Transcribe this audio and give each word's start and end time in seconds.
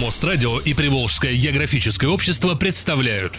Мострадио 0.00 0.58
и 0.58 0.72
Приволжское 0.72 1.34
географическое 1.34 2.08
общество 2.08 2.54
представляют 2.54 3.34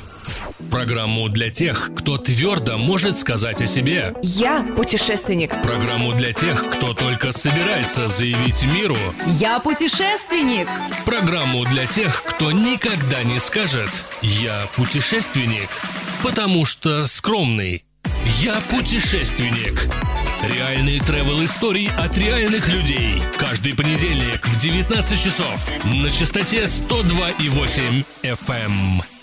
Программу 0.70 1.28
для 1.28 1.50
тех, 1.50 1.90
кто 1.98 2.20
твердо 2.20 2.78
может 2.78 3.18
сказать 3.18 3.64
о 3.64 3.66
себе 3.66 4.14
Я 4.22 4.62
путешественник. 4.78 5.60
Программу 5.64 6.14
для 6.14 6.34
тех, 6.34 6.70
кто 6.70 6.94
только 6.94 7.32
собирается 7.32 8.08
заявить 8.08 8.64
миру 8.76 8.96
Я 9.26 9.60
путешественник. 9.60 10.68
Программу 11.04 11.66
для 11.66 11.88
тех, 11.88 12.24
кто 12.24 12.52
никогда 12.52 13.24
не 13.24 13.40
скажет 13.40 13.90
«Я 14.22 14.68
путешественник», 14.76 15.70
потому 16.22 16.66
что 16.66 17.08
скромный 17.08 17.84
«Я 18.26 18.60
путешественник» 18.70 19.88
Реальные 20.44 20.98
travel 21.00 21.46
истории 21.46 21.92
от 22.00 22.18
реальных 22.18 22.68
людей. 22.68 23.22
Каждый 23.38 23.76
понедельник 23.76 24.48
в 24.48 24.60
19 24.60 25.24
часов 25.24 25.70
на 25.84 26.10
частоте 26.10 26.64
102,8 26.64 28.04
FM. 28.24 29.21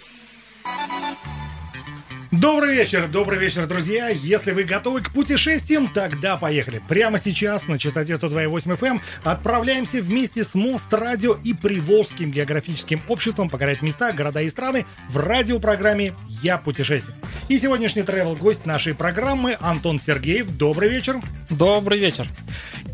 Добрый 2.31 2.75
вечер, 2.75 3.09
добрый 3.09 3.39
вечер, 3.39 3.67
друзья. 3.67 4.09
Если 4.09 4.53
вы 4.53 4.65
готовы 4.65 5.01
к 5.01 5.11
путешествиям, 5.13 5.89
тогда 5.89 6.37
поехали. 6.37 6.83
Прямо 6.87 7.19
сейчас 7.19 7.69
на 7.69 7.79
частоте 7.79 8.13
102.8 8.13 8.79
FM 8.79 9.01
отправляемся 9.25 10.03
вместе 10.03 10.45
с 10.45 10.55
Мост 10.55 10.93
Радио 10.93 11.39
и 11.43 11.55
Приволжским 11.55 12.31
географическим 12.31 13.01
обществом 13.09 13.49
покорять 13.49 13.81
места, 13.81 14.13
города 14.13 14.43
и 14.43 14.51
страны 14.51 14.85
в 15.09 15.17
радиопрограмме 15.17 16.15
«Я 16.43 16.59
путешественник». 16.59 17.17
И 17.49 17.59
сегодняшний 17.59 18.03
travel 18.03 18.37
гость 18.37 18.67
нашей 18.67 18.95
программы 18.95 19.57
Антон 19.59 19.99
Сергеев. 19.99 20.55
Добрый 20.55 20.91
вечер. 20.91 21.23
Добрый 21.49 21.99
вечер. 21.99 22.29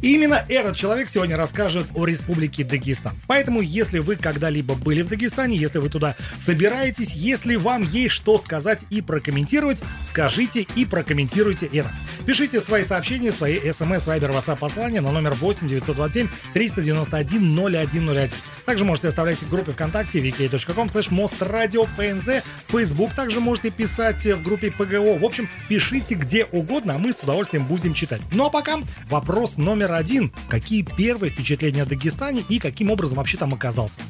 Именно 0.05 0.45
этот 0.51 0.77
человек 0.77 1.09
сегодня 1.09 1.35
расскажет 1.35 1.87
о 1.95 2.05
Республике 2.05 2.63
Дагестан. 2.63 3.15
Поэтому, 3.27 3.63
если 3.63 4.01
вы 4.01 4.17
когда-либо 4.17 4.75
были 4.75 5.01
в 5.01 5.09
Дагестане, 5.09 5.57
если 5.57 5.79
вы 5.79 5.89
туда 5.89 6.15
собираетесь, 6.37 7.15
если 7.15 7.57
вам 7.57 7.85
есть 7.85 8.13
что 8.13 8.37
сказать 8.37 8.85
и 8.91 9.01
прокомментировать, 9.01 9.83
скажите 10.07 10.67
и 10.77 10.85
прокомментируйте 10.85 11.65
это. 11.73 11.91
Пишите 12.27 12.61
свои 12.61 12.85
сообщения, 12.85 13.33
свои 13.33 13.59
смс, 13.73 14.07
вайбер, 14.07 14.33
ватсап 14.33 14.61
послания 14.61 15.01
на 15.01 15.11
номер 15.11 15.33
8 15.33 15.69
927 15.69 16.29
391 16.53 17.57
0101. 17.57 18.31
Также 18.65 18.85
можете 18.85 19.09
оставлять 19.09 19.39
в 19.43 19.49
группе 19.49 19.73
ВКонтакте 19.73 20.21
vk.com 20.21 20.89
slash 20.89 21.11
mostradиопнз, 21.11 22.43
Facebook 22.69 23.15
также 23.15 23.41
можете 23.41 23.71
писать 23.71 24.25
в 24.25 24.43
группе 24.43 24.71
ПГО. 24.71 25.19
В 25.19 25.25
общем, 25.25 25.49
пишите 25.69 26.15
где 26.15 26.47
угодно, 26.47 26.95
а 26.95 26.99
мы 26.99 27.13
с 27.13 27.21
удовольствием 27.21 27.67
будем 27.67 27.95
читать. 27.95 28.23
Ну 28.33 28.47
а 28.47 28.51
пока 28.51 28.79
вопрос 29.09 29.59
номер 29.59 29.93
один. 29.93 30.33
Какие 30.49 30.83
первые 30.83 31.31
впечатления 31.31 31.83
о 31.83 31.87
Дагестане 31.87 32.43
и 32.49 32.59
каким 32.59 32.91
образом 32.91 33.19
вообще 33.19 33.37
там 33.37 33.53
оказался? 33.53 34.01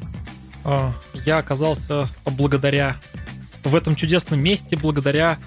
А, 0.65 0.93
Я 1.25 1.39
оказался 1.39 2.09
благодаря 2.25 2.97
в 3.65 3.75
этом 3.75 3.97
чудесном 3.97 4.41
месте, 4.41 4.77
благодаря 4.77 5.39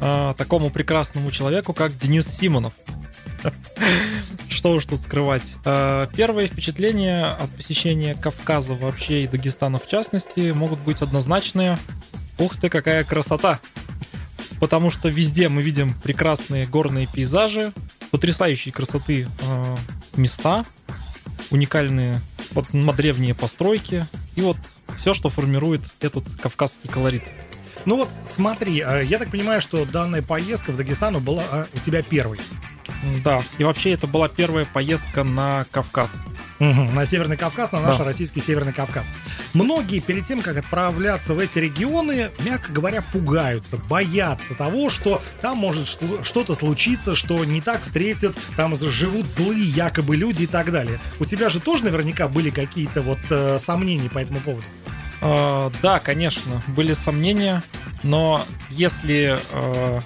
а, 0.00 0.34
такому 0.34 0.70
прекрасному 0.70 1.30
человеку, 1.30 1.72
как 1.72 1.96
Денис 1.98 2.26
Симонов. 2.26 2.72
Что 4.48 4.72
уж 4.72 4.86
тут 4.86 5.00
скрывать. 5.00 5.56
А, 5.64 6.06
Первые 6.06 6.48
впечатления 6.48 7.26
от 7.26 7.50
посещения 7.50 8.14
Кавказа 8.14 8.74
вообще 8.74 9.24
и 9.24 9.28
Дагестана 9.28 9.78
в 9.78 9.86
частности 9.86 10.52
могут 10.52 10.78
быть 10.80 11.02
однозначные. 11.02 11.78
Ух 12.38 12.56
ты, 12.56 12.68
какая 12.68 13.04
красота! 13.04 13.60
Потому 14.60 14.90
что 14.90 15.08
везде 15.08 15.48
мы 15.48 15.62
видим 15.62 15.94
прекрасные 16.02 16.64
горные 16.64 17.06
пейзажи, 17.06 17.72
потрясающей 18.10 18.72
красоты 18.72 19.26
э, 19.42 19.76
места, 20.16 20.64
уникальные 21.50 22.20
вот, 22.52 22.66
древние 22.96 23.34
постройки 23.34 24.06
и 24.34 24.40
вот 24.40 24.56
все, 24.98 25.14
что 25.14 25.28
формирует 25.28 25.82
этот 26.00 26.24
кавказский 26.40 26.88
колорит. 26.88 27.24
Ну 27.84 27.96
вот, 27.96 28.08
смотри, 28.26 28.82
э, 28.84 29.04
я 29.04 29.18
так 29.18 29.30
понимаю, 29.30 29.60
что 29.60 29.84
данная 29.84 30.22
поездка 30.22 30.72
в 30.72 30.76
Дагестану 30.76 31.20
была 31.20 31.66
у 31.74 31.78
тебя 31.78 32.02
первой. 32.02 32.38
Да, 33.24 33.42
и 33.58 33.64
вообще 33.64 33.92
это 33.92 34.06
была 34.06 34.28
первая 34.28 34.64
поездка 34.64 35.24
на 35.24 35.64
Кавказ. 35.70 36.12
Угу, 36.58 36.92
на 36.92 37.04
Северный 37.06 37.36
Кавказ, 37.36 37.72
на 37.72 37.80
наш 37.80 37.98
Да. 37.98 38.04
российский 38.04 38.40
Северный 38.40 38.72
Кавказ. 38.72 39.06
Многие 39.52 40.00
перед 40.00 40.24
тем, 40.26 40.40
как 40.40 40.56
отправляться 40.56 41.34
в 41.34 41.38
эти 41.38 41.58
регионы, 41.58 42.30
мягко 42.40 42.72
говоря, 42.72 43.02
пугаются, 43.12 43.76
боятся 43.76 44.54
того, 44.54 44.88
что 44.90 45.22
там 45.42 45.58
может 45.58 45.86
что-то 45.86 46.54
случиться, 46.54 47.14
что 47.14 47.44
не 47.44 47.60
так 47.60 47.82
встретят, 47.82 48.36
там 48.56 48.74
живут 48.76 49.26
злые 49.26 49.64
якобы 49.64 50.16
люди 50.16 50.44
и 50.44 50.46
так 50.46 50.72
далее. 50.72 50.98
У 51.20 51.24
тебя 51.24 51.48
же 51.50 51.60
тоже 51.60 51.84
наверняка 51.84 52.28
были 52.28 52.50
какие-то 52.50 53.02
вот 53.02 53.18
э, 53.30 53.58
сомнения 53.58 54.08
по 54.08 54.18
этому 54.18 54.40
поводу. 54.40 54.64
Э, 55.20 55.70
да, 55.82 56.00
конечно, 56.00 56.62
были 56.68 56.92
сомнения, 56.94 57.62
но 58.02 58.44
если 58.70 59.38
э, 59.52 60.00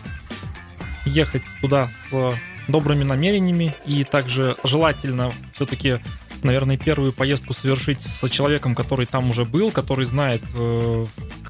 ехать 1.05 1.43
туда 1.61 1.89
с 2.11 2.35
добрыми 2.71 3.05
намерениями 3.05 3.75
и 3.87 4.05
также 4.05 4.57
желательно 4.65 5.33
все-таки, 5.53 5.97
наверное, 6.43 6.77
первую 6.77 7.13
поездку 7.13 7.53
совершить 7.53 8.03
с 8.03 8.29
человеком, 8.29 8.75
который 8.75 9.07
там 9.07 9.31
уже 9.31 9.45
был, 9.45 9.71
который 9.71 10.05
знает, 10.05 10.43
э, 10.57 11.05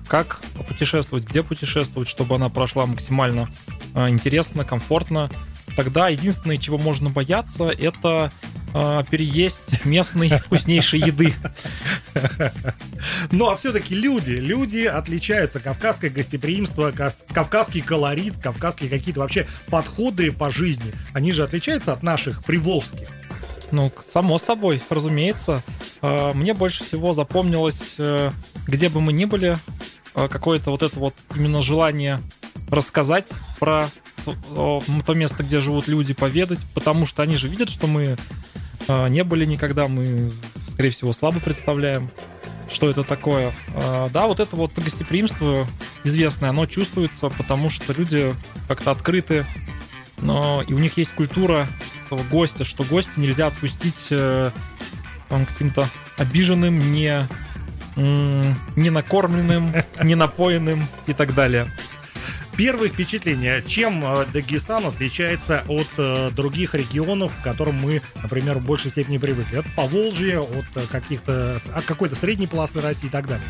как 0.08 0.40
путешествовать, 0.68 1.24
где 1.24 1.42
путешествовать, 1.42 2.08
чтобы 2.08 2.34
она 2.34 2.48
прошла 2.48 2.86
максимально 2.86 3.48
э, 3.94 4.08
интересно, 4.08 4.64
комфортно, 4.64 5.30
тогда 5.76 6.08
единственное, 6.08 6.56
чего 6.56 6.78
можно 6.78 7.10
бояться, 7.10 7.68
это 7.68 8.32
э, 8.74 9.04
переесть 9.10 9.84
местной 9.84 10.28
вкуснейшей 10.28 11.00
еды. 11.00 11.34
Ну 13.30 13.48
а 13.48 13.56
все-таки 13.56 13.94
люди, 13.94 14.32
люди 14.32 14.84
отличаются. 14.84 15.60
Кавказское 15.60 16.10
гостеприимство, 16.10 16.92
кавказский 16.92 17.80
колорит, 17.80 18.36
кавказские 18.38 18.90
какие-то 18.90 19.20
вообще 19.20 19.46
подходы 19.68 20.32
по 20.32 20.50
жизни. 20.50 20.92
Они 21.14 21.32
же 21.32 21.42
отличаются 21.42 21.92
от 21.92 22.02
наших 22.02 22.44
приволжских. 22.44 23.08
Ну, 23.72 23.92
само 24.12 24.38
собой, 24.38 24.82
разумеется. 24.88 25.62
Э, 26.02 26.32
Мне 26.34 26.54
больше 26.54 26.84
всего 26.84 27.14
запомнилось, 27.14 27.94
э, 27.98 28.30
где 28.66 28.88
бы 28.88 29.00
мы 29.00 29.12
ни 29.12 29.24
были, 29.24 29.56
э, 30.14 30.28
какое-то 30.28 30.70
вот 30.70 30.82
это 30.82 30.98
вот 30.98 31.14
именно 31.34 31.62
желание 31.62 32.20
рассказать 32.68 33.28
про 33.58 33.88
то 34.54 35.14
место, 35.14 35.42
где 35.42 35.60
живут 35.60 35.88
люди, 35.88 36.12
поведать, 36.12 36.58
потому 36.74 37.06
что 37.06 37.22
они 37.22 37.36
же 37.36 37.48
видят, 37.48 37.70
что 37.70 37.86
мы 37.86 38.18
не 39.08 39.24
были 39.24 39.44
никогда, 39.44 39.88
мы, 39.88 40.30
скорее 40.72 40.90
всего, 40.90 41.12
слабо 41.12 41.40
представляем, 41.40 42.10
что 42.72 42.90
это 42.90 43.02
такое. 43.02 43.52
Э, 43.74 44.06
Да, 44.12 44.26
вот 44.26 44.40
это 44.40 44.56
вот 44.56 44.72
гостеприимство 44.74 45.66
известное, 46.04 46.50
оно 46.50 46.66
чувствуется, 46.66 47.28
потому 47.30 47.70
что 47.70 47.92
люди 47.92 48.32
как-то 48.68 48.90
открыты, 48.90 49.44
но 50.18 50.62
и 50.66 50.72
у 50.72 50.78
них 50.78 50.96
есть 50.96 51.12
культура 51.12 51.66
этого 52.04 52.22
гостя, 52.24 52.64
что 52.64 52.84
гостя 52.84 53.20
нельзя 53.20 53.48
отпустить 53.48 54.08
э, 54.10 54.50
каким-то 55.28 55.88
обиженным, 56.16 56.90
не, 56.90 57.28
не 57.96 58.90
накормленным, 58.90 59.72
не 60.02 60.14
напоенным 60.14 60.86
и 61.06 61.12
так 61.12 61.34
далее. 61.34 61.66
Первые 62.56 62.90
впечатления. 62.90 63.62
Чем 63.66 64.04
э, 64.04 64.26
Дагестан 64.32 64.84
отличается 64.84 65.64
от 65.68 65.86
э, 65.96 66.30
других 66.32 66.74
регионов, 66.74 67.32
к 67.40 67.42
которым 67.42 67.76
мы, 67.76 68.02
например, 68.22 68.58
в 68.58 68.64
большей 68.66 68.90
степени 68.90 69.16
привыкли? 69.18 69.56
От 69.56 69.66
Поволжья, 69.74 70.40
от 70.40 70.66
э, 70.74 70.86
каких-то, 70.90 71.58
от 71.74 71.84
какой-то 71.84 72.16
средней 72.16 72.46
полосы 72.46 72.80
России 72.80 73.06
и 73.06 73.10
так 73.10 73.26
далее. 73.28 73.46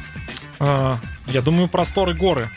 А, 0.60 0.98
Я 1.26 1.42
думаю, 1.42 1.68
просторы 1.68 2.14
горы. 2.14 2.50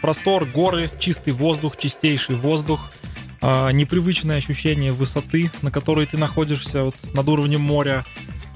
Простор, 0.00 0.44
горы, 0.44 0.88
чистый 1.00 1.32
воздух, 1.32 1.76
чистейший 1.76 2.36
воздух, 2.36 2.92
а, 3.40 3.70
непривычное 3.70 4.36
ощущение 4.36 4.92
высоты, 4.92 5.50
на 5.62 5.72
которой 5.72 6.06
ты 6.06 6.16
находишься 6.16 6.84
вот, 6.84 6.94
над 7.14 7.28
уровнем 7.28 7.62
моря. 7.62 8.04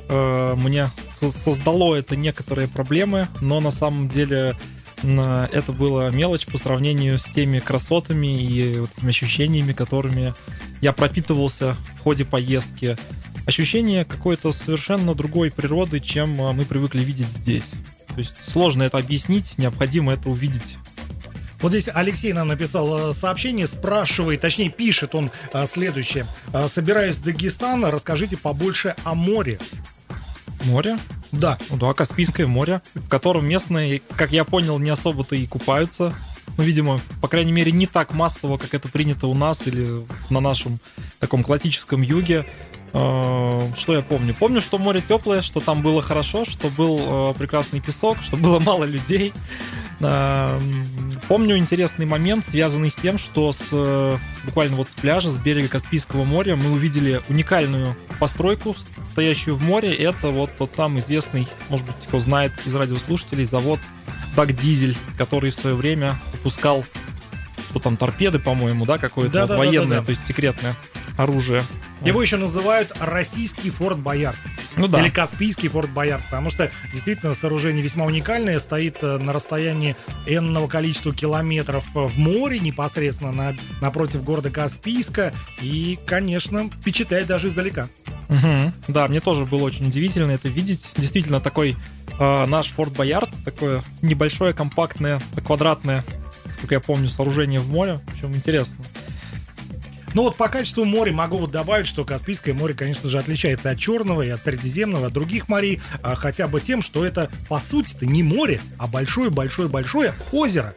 Э, 0.09 0.54
Мне 0.56 0.88
со- 1.12 1.31
создало 1.31 1.94
это 1.97 2.15
некоторые 2.15 2.69
проблемы, 2.69 3.27
но 3.41 3.59
на 3.60 3.71
самом 3.72 4.09
деле 4.09 4.54
это 5.03 5.72
было 5.72 6.10
мелочь 6.10 6.47
по 6.47 6.59
сравнению 6.59 7.19
с 7.19 7.25
теми 7.25 7.59
красотами 7.59 8.43
и 8.43 8.78
вот 8.78 8.91
этими 8.97 9.10
ощущениями, 9.10 9.72
которыми 9.72 10.34
я 10.81 10.93
пропитывался 10.93 11.77
в 11.99 12.01
ходе 12.01 12.25
поездки. 12.25 12.97
Ощущение 13.47 14.04
какой-то 14.04 14.53
совершенно 14.53 15.15
другой 15.15 15.51
природы, 15.51 15.99
чем 15.99 16.41
а, 16.41 16.53
мы 16.53 16.65
привыкли 16.65 17.03
видеть 17.03 17.27
здесь. 17.27 17.71
То 18.09 18.19
есть 18.19 18.37
сложно 18.49 18.84
это 18.84 18.99
объяснить, 18.99 19.59
необходимо 19.59 20.13
это 20.13 20.28
увидеть. 20.28 20.77
Вот 21.60 21.71
здесь 21.71 21.89
Алексей 21.93 22.33
нам 22.33 22.48
написал 22.48 23.10
э, 23.10 23.13
сообщение, 23.13 23.66
спрашивает, 23.66 24.41
точнее 24.41 24.69
пишет 24.69 25.15
он 25.15 25.31
э, 25.53 25.66
следующее. 25.66 26.27
Собираюсь 26.69 27.16
в 27.16 27.25
Дагестан, 27.25 27.84
расскажите 27.84 28.37
побольше 28.37 28.95
о 29.05 29.15
море. 29.15 29.59
Море? 30.65 30.98
Да, 31.33 31.59
Ну 31.71 31.79
да, 31.79 31.95
Каспийское 31.95 32.47
море, 32.47 32.83
в 32.95 33.09
котором 33.09 33.47
местные, 33.47 34.03
как 34.17 34.33
я 34.33 34.45
понял, 34.45 34.79
не 34.79 34.91
особо-то 34.91 35.34
и 35.34 35.47
купаются. 35.47 36.15
Ну, 36.59 36.65
видимо, 36.65 37.01
по 37.21 37.29
крайней 37.29 37.53
мере, 37.53 37.73
не 37.73 37.87
так 37.87 38.13
массово, 38.13 38.59
как 38.59 38.75
это 38.75 38.89
принято 38.89 39.27
у 39.27 39.34
нас 39.34 39.67
или 39.67 39.87
на 40.29 40.41
нашем 40.41 40.79
таком 41.19 41.43
классическом 41.43 42.03
юге. 42.03 42.45
Э, 42.93 43.71
Что 43.77 43.95
я 43.95 44.03
помню? 44.03 44.34
Помню, 44.39 44.61
что 44.61 44.77
море 44.77 45.03
теплое, 45.07 45.41
что 45.41 45.61
там 45.61 45.81
было 45.83 46.03
хорошо, 46.03 46.45
что 46.45 46.69
был 46.69 47.31
э, 47.31 47.34
прекрасный 47.39 47.81
песок, 47.81 48.19
что 48.23 48.37
было 48.37 48.59
мало 48.61 48.84
людей. 48.84 49.33
Э, 50.03 50.60
Помню 51.28 51.57
интересный 51.57 52.04
момент, 52.04 52.45
связанный 52.47 52.91
с 52.91 52.95
тем, 52.97 53.16
что 53.16 53.53
с 53.53 53.69
э, 53.72 54.16
буквально 54.45 54.77
вот 54.77 54.89
с 54.89 54.95
пляжа, 54.95 55.31
с 55.31 55.39
берега 55.39 55.69
Каспийского 55.69 56.25
моря 56.25 56.57
мы 56.57 56.72
увидели 56.72 57.22
уникальную 57.28 57.97
постройку, 58.19 58.77
стоящую 59.13 59.57
в 59.57 59.63
море. 59.63 59.95
Это 59.95 60.28
вот 60.28 60.51
тот 60.59 60.72
самый 60.75 61.01
известный, 61.01 61.49
может 61.69 61.87
быть, 61.87 61.95
кто 62.07 62.19
знает 62.19 62.53
из 62.66 62.75
радиослушателей, 62.75 63.47
завод 63.47 63.81
Дак 64.37 64.54
Дизель, 64.54 64.97
который 65.16 65.51
в 65.51 65.54
свое 65.54 65.77
время 65.77 66.16
выпускал 66.33 66.84
что 67.71 67.81
там, 67.81 67.97
торпеды, 67.97 68.39
по-моему, 68.39 68.84
да, 68.84 68.98
какое-то 68.98 69.41
вот 69.41 69.48
Да-да-да-да-да. 69.48 69.81
военное, 69.81 70.03
то 70.03 70.10
есть 70.10 70.27
секретное 70.27 70.77
оружие. 71.16 71.63
Его 72.04 72.22
еще 72.22 72.37
называют 72.37 72.93
российский 73.01 73.71
Форт 73.71 73.99
Боярд. 73.99 74.37
Ну 74.77 74.89
да. 74.89 75.01
Или 75.01 75.10
Каспийский 75.10 75.69
Форт 75.69 75.91
Боярд, 75.91 76.25
потому 76.25 76.51
что 76.51 76.71
действительно 76.93 77.34
сооружение 77.34 77.83
весьма 77.83 78.04
уникальное, 78.04 78.59
стоит 78.59 78.97
э, 79.03 79.19
на 79.19 79.33
расстоянии 79.33 79.97
энного 80.27 80.66
количества 80.66 81.15
километров 81.15 81.84
э, 81.95 82.01
в 82.01 82.19
море, 82.19 82.59
непосредственно 82.59 83.33
на, 83.33 83.57
напротив 83.81 84.25
города 84.25 84.51
Каспийска, 84.51 85.33
и, 85.60 85.99
конечно, 86.07 86.71
впечатляет 86.71 87.27
даже 87.27 87.49
издалека. 87.49 87.89
Мгм. 88.28 88.72
Да, 88.89 89.09
мне 89.09 89.21
тоже 89.21 89.45
было 89.45 89.63
очень 89.63 89.89
удивительно 89.89 90.33
это 90.33 90.48
видеть. 90.48 90.91
Действительно, 90.97 91.41
такой 91.41 91.77
э, 92.19 92.47
наш 92.47 92.69
Форт 92.69 92.93
Боярд, 92.95 93.31
такое 93.45 93.83
небольшое, 94.01 94.55
компактное, 94.55 95.21
квадратное, 95.45 96.05
сколько 96.51 96.75
я 96.75 96.81
помню, 96.81 97.09
сооружение 97.09 97.60
в 97.60 97.69
море. 97.69 98.01
Причем 98.10 98.34
интересно. 98.34 98.84
Ну 100.14 100.22
вот 100.22 100.36
по 100.36 100.48
качеству 100.48 100.84
моря 100.84 101.12
могу 101.12 101.38
вот 101.38 101.50
добавить, 101.50 101.86
что 101.86 102.04
Каспийское 102.04 102.54
море, 102.54 102.74
конечно 102.74 103.09
же, 103.09 103.18
отличается 103.18 103.70
от 103.70 103.78
Черного 103.78 104.22
и 104.22 104.28
от 104.28 104.42
Средиземного, 104.42 105.06
от 105.06 105.12
других 105.12 105.48
морей, 105.48 105.80
а, 106.03 106.14
хотя 106.14 106.48
бы 106.48 106.60
тем, 106.60 106.82
что 106.82 107.04
это, 107.04 107.30
по 107.48 107.59
сути-то, 107.59 108.04
не 108.06 108.22
море, 108.22 108.60
а 108.78 108.86
большое-большое-большое 108.86 110.14
озеро. 110.32 110.74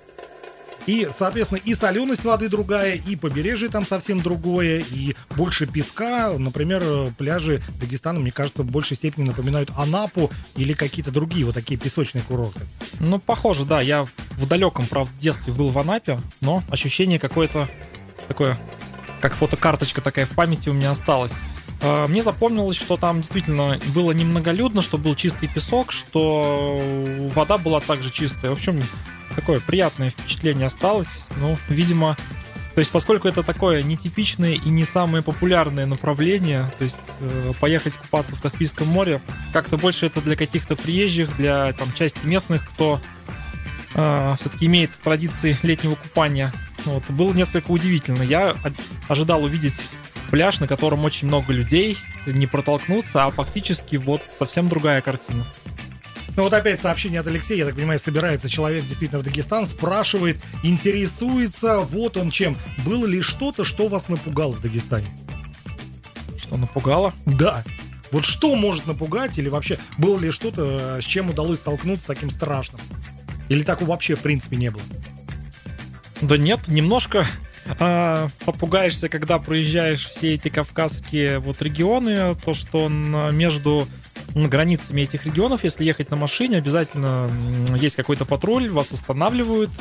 И, 0.86 1.08
соответственно, 1.18 1.60
и 1.64 1.74
соленость 1.74 2.24
воды 2.24 2.48
другая, 2.48 2.96
и 2.96 3.16
побережье 3.16 3.70
там 3.70 3.86
совсем 3.86 4.22
другое, 4.22 4.84
и 4.88 5.16
больше 5.36 5.66
песка. 5.66 6.34
Например, 6.38 6.82
э, 6.86 7.08
пляжи 7.18 7.62
Дагестана, 7.80 8.20
мне 8.20 8.32
кажется, 8.32 8.62
в 8.62 8.70
большей 8.70 8.96
степени 8.96 9.26
напоминают 9.26 9.72
Анапу 9.76 10.32
или 10.56 10.74
какие-то 10.74 11.12
другие 11.12 11.46
вот 11.46 11.56
такие 11.56 11.80
песочные 11.80 12.24
курорты. 12.24 12.62
Ну, 13.00 13.20
похоже, 13.20 13.66
да. 13.66 13.82
Я 13.82 14.04
в 14.04 14.48
далеком, 14.48 14.86
правда, 14.86 15.12
детстве 15.20 15.54
был 15.54 15.70
в 15.70 15.80
Анапе, 15.80 16.20
но 16.42 16.64
ощущение 16.70 17.18
какое-то 17.18 17.68
такое, 18.28 18.60
как 19.26 19.34
фотокарточка 19.34 20.02
такая 20.02 20.28
в 20.28 20.36
памяти 20.36 20.70
у 20.70 20.74
меня 20.74 20.92
осталась. 20.92 21.34
Э, 21.82 22.06
Мне 22.08 22.22
запомнилось, 22.22 22.78
что 22.78 22.96
там 22.96 23.22
действительно 23.22 23.80
было 23.88 24.12
немноголюдно, 24.12 24.84
что 24.84 25.00
был 25.00 25.16
чистый 25.16 25.48
песок, 25.48 25.92
что 25.92 26.80
вода 27.34 27.58
была 27.58 27.80
также 27.80 28.12
чистая. 28.12 28.52
В 28.52 28.54
общем, 28.54 28.80
такое 29.36 29.60
приятное 29.60 30.10
впечатление 30.10 30.68
осталось. 30.68 31.24
Ну, 31.38 31.58
видимо, 31.70 32.16
то 32.76 32.80
есть, 32.80 32.92
поскольку 32.92 33.28
это 33.28 33.42
такое 33.42 33.82
нетипичное 33.82 34.54
и 34.54 34.70
не 34.70 34.86
самое 34.86 35.24
популярное 35.24 35.88
направление, 35.88 36.72
то 36.78 36.84
есть 36.84 37.02
э, 37.20 37.52
поехать 37.60 37.96
купаться 37.96 38.36
в 38.36 38.42
Каспийском 38.42 38.88
море, 38.88 39.22
как-то 39.54 39.80
больше 39.80 40.06
это 40.06 40.22
для 40.22 40.36
каких-то 40.36 40.76
приезжих, 40.76 41.36
для 41.36 41.74
там 41.74 41.92
части 41.94 42.24
местных, 42.24 42.64
кто 42.70 43.02
все-таки 43.94 44.66
имеет 44.66 44.92
традиции 45.02 45.58
летнего 45.64 45.96
купания. 45.96 46.52
Вот, 46.86 47.04
было 47.10 47.34
несколько 47.34 47.72
удивительно. 47.72 48.24
Я 48.24 48.56
ожидал 49.08 49.44
увидеть 49.44 49.82
пляж, 50.30 50.60
на 50.60 50.68
котором 50.68 51.06
очень 51.06 51.28
много 51.28 51.54
людей, 51.54 51.98
не 52.26 52.48
протолкнуться, 52.48 53.26
а 53.26 53.32
фактически 53.32 53.96
вот 53.96 54.22
совсем 54.30 54.70
другая 54.70 55.02
картина. 55.02 55.46
Ну 56.36 56.44
вот 56.44 56.54
опять 56.54 56.82
сообщение 56.82 57.22
от 57.22 57.28
Алексея, 57.28 57.60
я 57.60 57.66
так 57.66 57.76
понимаю, 57.76 57.98
собирается 57.98 58.50
человек 58.50 58.84
действительно 58.84 59.22
в 59.22 59.24
Дагестан, 59.24 59.66
спрашивает, 59.66 60.38
интересуется, 60.64 61.80
вот 61.80 62.18
он 62.18 62.30
чем. 62.30 62.58
Было 62.86 63.06
ли 63.06 63.22
что-то, 63.22 63.64
что 63.64 63.88
вас 63.88 64.10
напугало 64.10 64.52
в 64.52 64.62
Дагестане? 64.62 65.08
Что 66.38 66.58
напугало? 66.58 67.14
Да. 67.26 67.64
Вот 68.12 68.26
что 68.26 68.54
может 68.56 68.86
напугать, 68.86 69.38
или 69.38 69.48
вообще 69.48 69.80
было 69.98 70.20
ли 70.20 70.32
что-то, 70.32 70.98
э, 70.98 71.02
с 71.02 71.06
чем 71.06 71.30
удалось 71.30 71.60
столкнуться 71.60 72.08
таким 72.08 72.30
страшным? 72.30 72.82
Или 73.48 73.64
такого 73.64 73.92
вообще 73.92 74.16
в 74.16 74.20
принципе 74.20 74.58
не 74.58 74.72
было? 74.72 74.84
Да 76.22 76.38
нет, 76.38 76.68
немножко 76.68 77.28
а, 77.80 78.28
попугаешься, 78.46 79.10
когда 79.10 79.40
проезжаешь 79.40 80.08
все 80.08 80.36
эти 80.36 80.50
кавказские 80.50 81.40
вот 81.40 81.62
регионы, 81.62 82.36
то, 82.36 82.54
что 82.54 82.88
между 82.90 83.88
границами 84.34 85.02
этих 85.02 85.26
регионов, 85.26 85.64
если 85.64 85.84
ехать 85.84 86.10
на 86.10 86.18
машине, 86.18 86.58
обязательно 86.58 87.30
есть 87.76 87.96
какой-то 87.96 88.26
патруль, 88.26 88.70
вас 88.70 88.92
останавливают, 88.92 89.72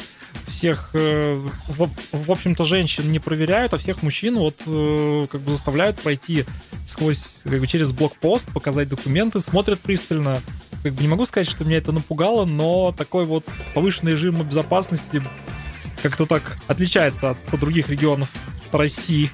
всех, 0.47 0.91
э, 0.95 1.35
в, 1.69 1.91
в 2.13 2.31
общем-то, 2.31 2.65
женщин 2.65 3.11
не 3.11 3.19
проверяют, 3.19 3.75
а 3.75 3.79
всех 3.79 4.03
мужчин 4.03 4.37
вот 4.37 4.57
э, 4.67 5.27
как 5.31 5.41
бы 5.41 5.51
заставляют 5.51 6.01
пройти 6.01 6.45
сквозь, 6.87 7.43
как 7.45 7.61
бы 7.61 7.67
через 7.67 7.93
блокпост, 7.93 8.53
показать 8.53 8.89
документы, 8.89 9.41
смотрят 9.41 9.81
пристально. 9.81 10.41
Как 10.83 10.93
бы 10.93 11.03
не 11.03 11.09
могу 11.09 11.25
сказать, 11.27 11.49
что 11.49 11.65
меня 11.65 11.79
это 11.79 11.93
напугало, 11.93 12.45
но 12.45 12.93
такой 12.93 13.25
вот 13.25 13.45
повышенный 13.75 14.13
режим 14.13 14.43
безопасности 14.43 15.23
как-то 16.05 16.27
так 16.27 16.59
отличается 16.67 17.31
от 17.31 17.39
других 17.59 17.89
регионов 17.89 18.29
России. 18.73 19.31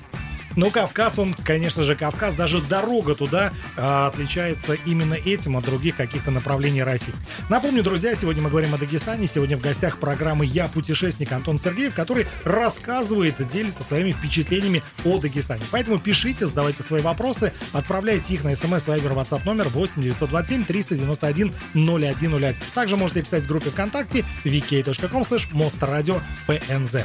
Ну, 0.57 0.71
Кавказ, 0.71 1.19
он, 1.19 1.35
конечно 1.45 1.83
же, 1.83 1.95
Кавказ, 1.95 2.35
даже 2.35 2.61
дорога 2.61 3.15
туда 3.15 3.53
а, 3.77 4.09
отличается 4.09 4.75
именно 4.75 5.15
этим 5.15 5.57
от 5.57 5.65
других 5.65 5.97
каких-то 5.97 6.31
направлений 6.31 6.83
России. 6.83 7.15
Напомню, 7.49 7.83
друзья, 7.83 8.15
сегодня 8.15 8.43
мы 8.43 8.51
говорим 8.51 8.75
о 8.75 8.79
Дагестане. 8.79 9.27
Сегодня 9.27 9.57
в 9.57 9.61
гостях 9.61 9.99
программы 9.99 10.47
«Я 10.47 10.69
путешественник» 10.69 11.33
Антон 11.33 11.59
Сергеев, 11.59 11.95
который 11.95 12.27
рассказывает, 12.45 13.47
делится 13.47 13.85
своими 13.85 14.13
впечатлениями 14.13 14.83
о 15.05 15.19
Дагестане. 15.19 15.63
Поэтому 15.71 15.99
пишите, 15.99 16.47
задавайте 16.47 16.83
свои 16.83 17.03
вопросы, 17.03 17.53
отправляйте 17.73 18.35
их 18.35 18.45
на 18.45 18.55
смс 18.57 18.89
Viber 18.89 19.15
WhatsApp 19.15 19.43
номер 19.45 19.69
8 19.69 20.03
927 20.03 20.65
391 20.65 21.55
0101. 21.75 22.55
Также 22.75 22.97
можете 22.97 23.23
писать 23.23 23.45
в 23.45 23.47
группе 23.47 23.71
ВКонтакте 23.71 24.25
vk.com 24.45 25.23
slash 25.23 25.47
мострадио 25.53 26.21
PNZ. 26.47 27.05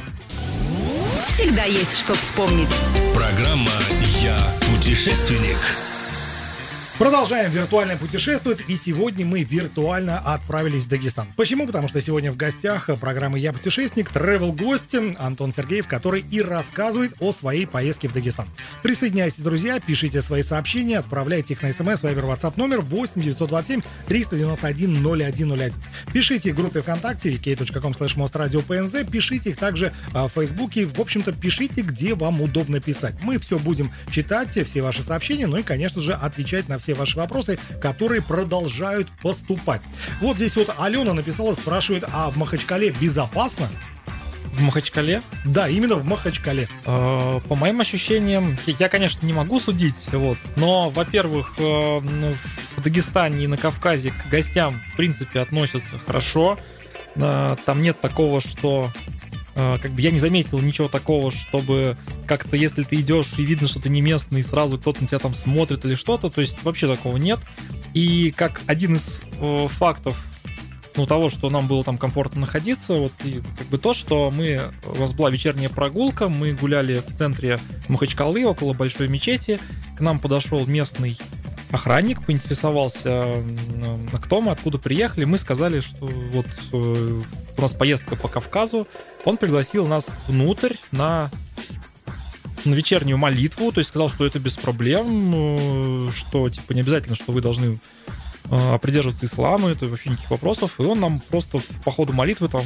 Всегда 1.36 1.64
есть 1.64 1.98
что 1.98 2.14
вспомнить. 2.14 2.74
Программа 3.12 3.70
«Я 4.22 4.38
путешественник». 4.70 5.58
Продолжаем 6.98 7.50
виртуально 7.50 7.98
путешествовать, 7.98 8.62
и 8.68 8.74
сегодня 8.74 9.26
мы 9.26 9.42
виртуально 9.42 10.18
отправились 10.18 10.84
в 10.84 10.88
Дагестан. 10.88 11.28
Почему? 11.36 11.66
Потому 11.66 11.88
что 11.88 12.00
сегодня 12.00 12.32
в 12.32 12.38
гостях 12.38 12.88
программы 12.98 13.38
«Я 13.38 13.52
путешественник» 13.52 14.10
travel 14.10 14.56
гость 14.56 14.94
Антон 15.18 15.52
Сергеев, 15.52 15.86
который 15.88 16.24
и 16.30 16.40
рассказывает 16.40 17.12
о 17.20 17.32
своей 17.32 17.66
поездке 17.66 18.08
в 18.08 18.14
Дагестан. 18.14 18.48
Присоединяйтесь, 18.82 19.42
друзья, 19.42 19.78
пишите 19.78 20.22
свои 20.22 20.40
сообщения, 20.42 20.98
отправляйте 20.98 21.52
их 21.52 21.60
на 21.60 21.70
смс, 21.70 22.02
вайбер, 22.02 22.24
WhatsApp 22.24 22.54
номер 22.56 22.80
8 22.80 23.20
927 23.20 23.82
391 24.06 25.02
0101. 25.02 25.72
Пишите 26.14 26.52
в 26.54 26.56
группе 26.56 26.80
ВКонтакте 26.80 27.30
vk.com 27.30 27.92
slash 27.92 29.04
пишите 29.04 29.50
их 29.50 29.58
также 29.58 29.92
а, 30.14 30.28
в 30.28 30.32
Фейсбуке, 30.32 30.86
в 30.86 30.98
общем-то, 30.98 31.32
пишите, 31.32 31.82
где 31.82 32.14
вам 32.14 32.40
удобно 32.40 32.80
писать. 32.80 33.16
Мы 33.20 33.38
все 33.38 33.58
будем 33.58 33.90
читать, 34.10 34.58
все 34.66 34.80
ваши 34.80 35.02
сообщения, 35.02 35.46
ну 35.46 35.58
и, 35.58 35.62
конечно 35.62 36.00
же, 36.00 36.14
отвечать 36.14 36.70
на 36.70 36.78
все 36.78 36.85
ваши 36.94 37.16
вопросы, 37.16 37.58
которые 37.80 38.22
продолжают 38.22 39.08
поступать. 39.22 39.82
Вот 40.20 40.36
здесь 40.36 40.56
вот 40.56 40.74
Алена 40.78 41.12
написала, 41.14 41.54
спрашивает, 41.54 42.04
а 42.12 42.30
в 42.30 42.36
Махачкале 42.36 42.90
безопасно? 42.90 43.68
В 44.52 44.62
Махачкале, 44.62 45.20
Да, 45.44 45.68
именно 45.68 45.96
в 45.96 46.04
Махачкале. 46.04 46.66
э, 46.86 47.40
по 47.46 47.54
моим 47.56 47.80
ощущениям, 47.80 48.56
я- 48.66 48.74
я, 48.78 48.88
конечно, 48.88 49.26
не 49.26 49.34
могу 49.34 49.60
судить, 49.60 49.94
вот, 50.12 50.38
но, 50.56 50.88
во-первых, 50.88 51.54
э, 51.58 51.62
ну, 52.00 52.34
в 52.76 52.82
Дагестане 52.82 53.44
и 53.44 53.46
на 53.46 53.58
Кавказе 53.58 54.12
к 54.12 54.30
гостям, 54.30 54.80
в 54.92 54.96
принципе, 54.96 55.40
относятся 55.40 55.98
хорошо. 56.06 56.58
Э, 57.16 57.56
Там 57.66 57.82
нет 57.82 58.00
такого, 58.00 58.40
что 58.40 58.90
э, 59.58 59.78
как 59.80 59.90
бы 59.92 60.00
я 60.02 60.10
не 60.10 60.18
заметил 60.18 60.58
ничего 60.58 60.86
такого, 60.88 61.32
чтобы 61.32 61.96
как-то, 62.26 62.56
если 62.56 62.82
ты 62.82 62.96
идешь 62.96 63.34
и 63.38 63.44
видно, 63.44 63.68
что 63.68 63.80
ты 63.80 63.88
не 63.88 64.00
местный, 64.00 64.42
сразу 64.42 64.78
кто-то 64.78 65.02
на 65.02 65.08
тебя 65.08 65.18
там 65.18 65.34
смотрит 65.34 65.84
или 65.84 65.94
что-то, 65.94 66.30
то 66.30 66.40
есть 66.40 66.62
вообще 66.62 66.86
такого 66.86 67.16
нет. 67.16 67.38
И 67.94 68.32
как 68.36 68.60
один 68.66 68.96
из 68.96 69.22
э, 69.40 69.68
фактов 69.68 70.22
ну, 70.96 71.06
того, 71.06 71.30
что 71.30 71.50
нам 71.50 71.68
было 71.68 71.84
там 71.84 71.98
комфортно 71.98 72.42
находиться, 72.42 72.94
вот 72.94 73.12
и 73.24 73.42
как 73.58 73.66
бы 73.68 73.78
то, 73.78 73.92
что 73.92 74.30
мы, 74.30 74.60
у 74.86 74.98
нас 74.98 75.12
была 75.12 75.30
вечерняя 75.30 75.68
прогулка, 75.68 76.28
мы 76.28 76.52
гуляли 76.52 77.02
в 77.06 77.16
центре 77.16 77.60
Махачкалы, 77.88 78.44
около 78.46 78.72
большой 78.72 79.08
мечети, 79.08 79.60
к 79.96 80.00
нам 80.00 80.18
подошел 80.18 80.66
местный 80.66 81.18
охранник, 81.70 82.24
поинтересовался, 82.24 83.10
м, 83.10 84.08
кто 84.22 84.40
мы, 84.40 84.52
откуда 84.52 84.78
приехали, 84.78 85.24
мы 85.24 85.38
сказали, 85.38 85.80
что 85.80 86.06
вот 86.06 86.46
э, 86.72 87.20
у 87.56 87.60
нас 87.60 87.72
поездка 87.72 88.16
по 88.16 88.28
Кавказу, 88.28 88.86
он 89.24 89.36
пригласил 89.36 89.86
нас 89.86 90.10
внутрь 90.28 90.74
на 90.92 91.30
на 92.66 92.74
вечернюю 92.74 93.18
молитву, 93.18 93.72
то 93.72 93.78
есть 93.78 93.90
сказал, 93.90 94.08
что 94.08 94.26
это 94.26 94.38
без 94.38 94.56
проблем, 94.56 96.08
э, 96.08 96.10
что 96.12 96.48
типа 96.48 96.72
не 96.72 96.80
обязательно, 96.80 97.16
что 97.16 97.32
вы 97.32 97.40
должны 97.40 97.78
придерживаться 98.80 99.26
ислама, 99.26 99.70
это 99.70 99.86
вообще 99.86 100.10
никаких 100.10 100.30
вопросов. 100.30 100.72
И 100.78 100.82
он 100.82 101.00
нам 101.00 101.20
просто 101.20 101.60
по 101.84 101.90
ходу 101.90 102.12
молитвы 102.12 102.48
там 102.48 102.64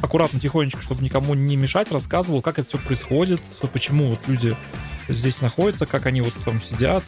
аккуратно, 0.00 0.40
тихонечко, 0.40 0.82
чтобы 0.82 1.02
никому 1.02 1.34
не 1.34 1.56
мешать, 1.56 1.92
рассказывал, 1.92 2.42
как 2.42 2.58
это 2.58 2.68
все 2.68 2.78
происходит, 2.78 3.40
почему 3.72 4.10
вот 4.10 4.20
люди 4.26 4.56
здесь 5.08 5.40
находятся, 5.40 5.84
как 5.84 6.06
они 6.06 6.20
вот 6.20 6.32
там 6.44 6.62
сидят, 6.62 7.02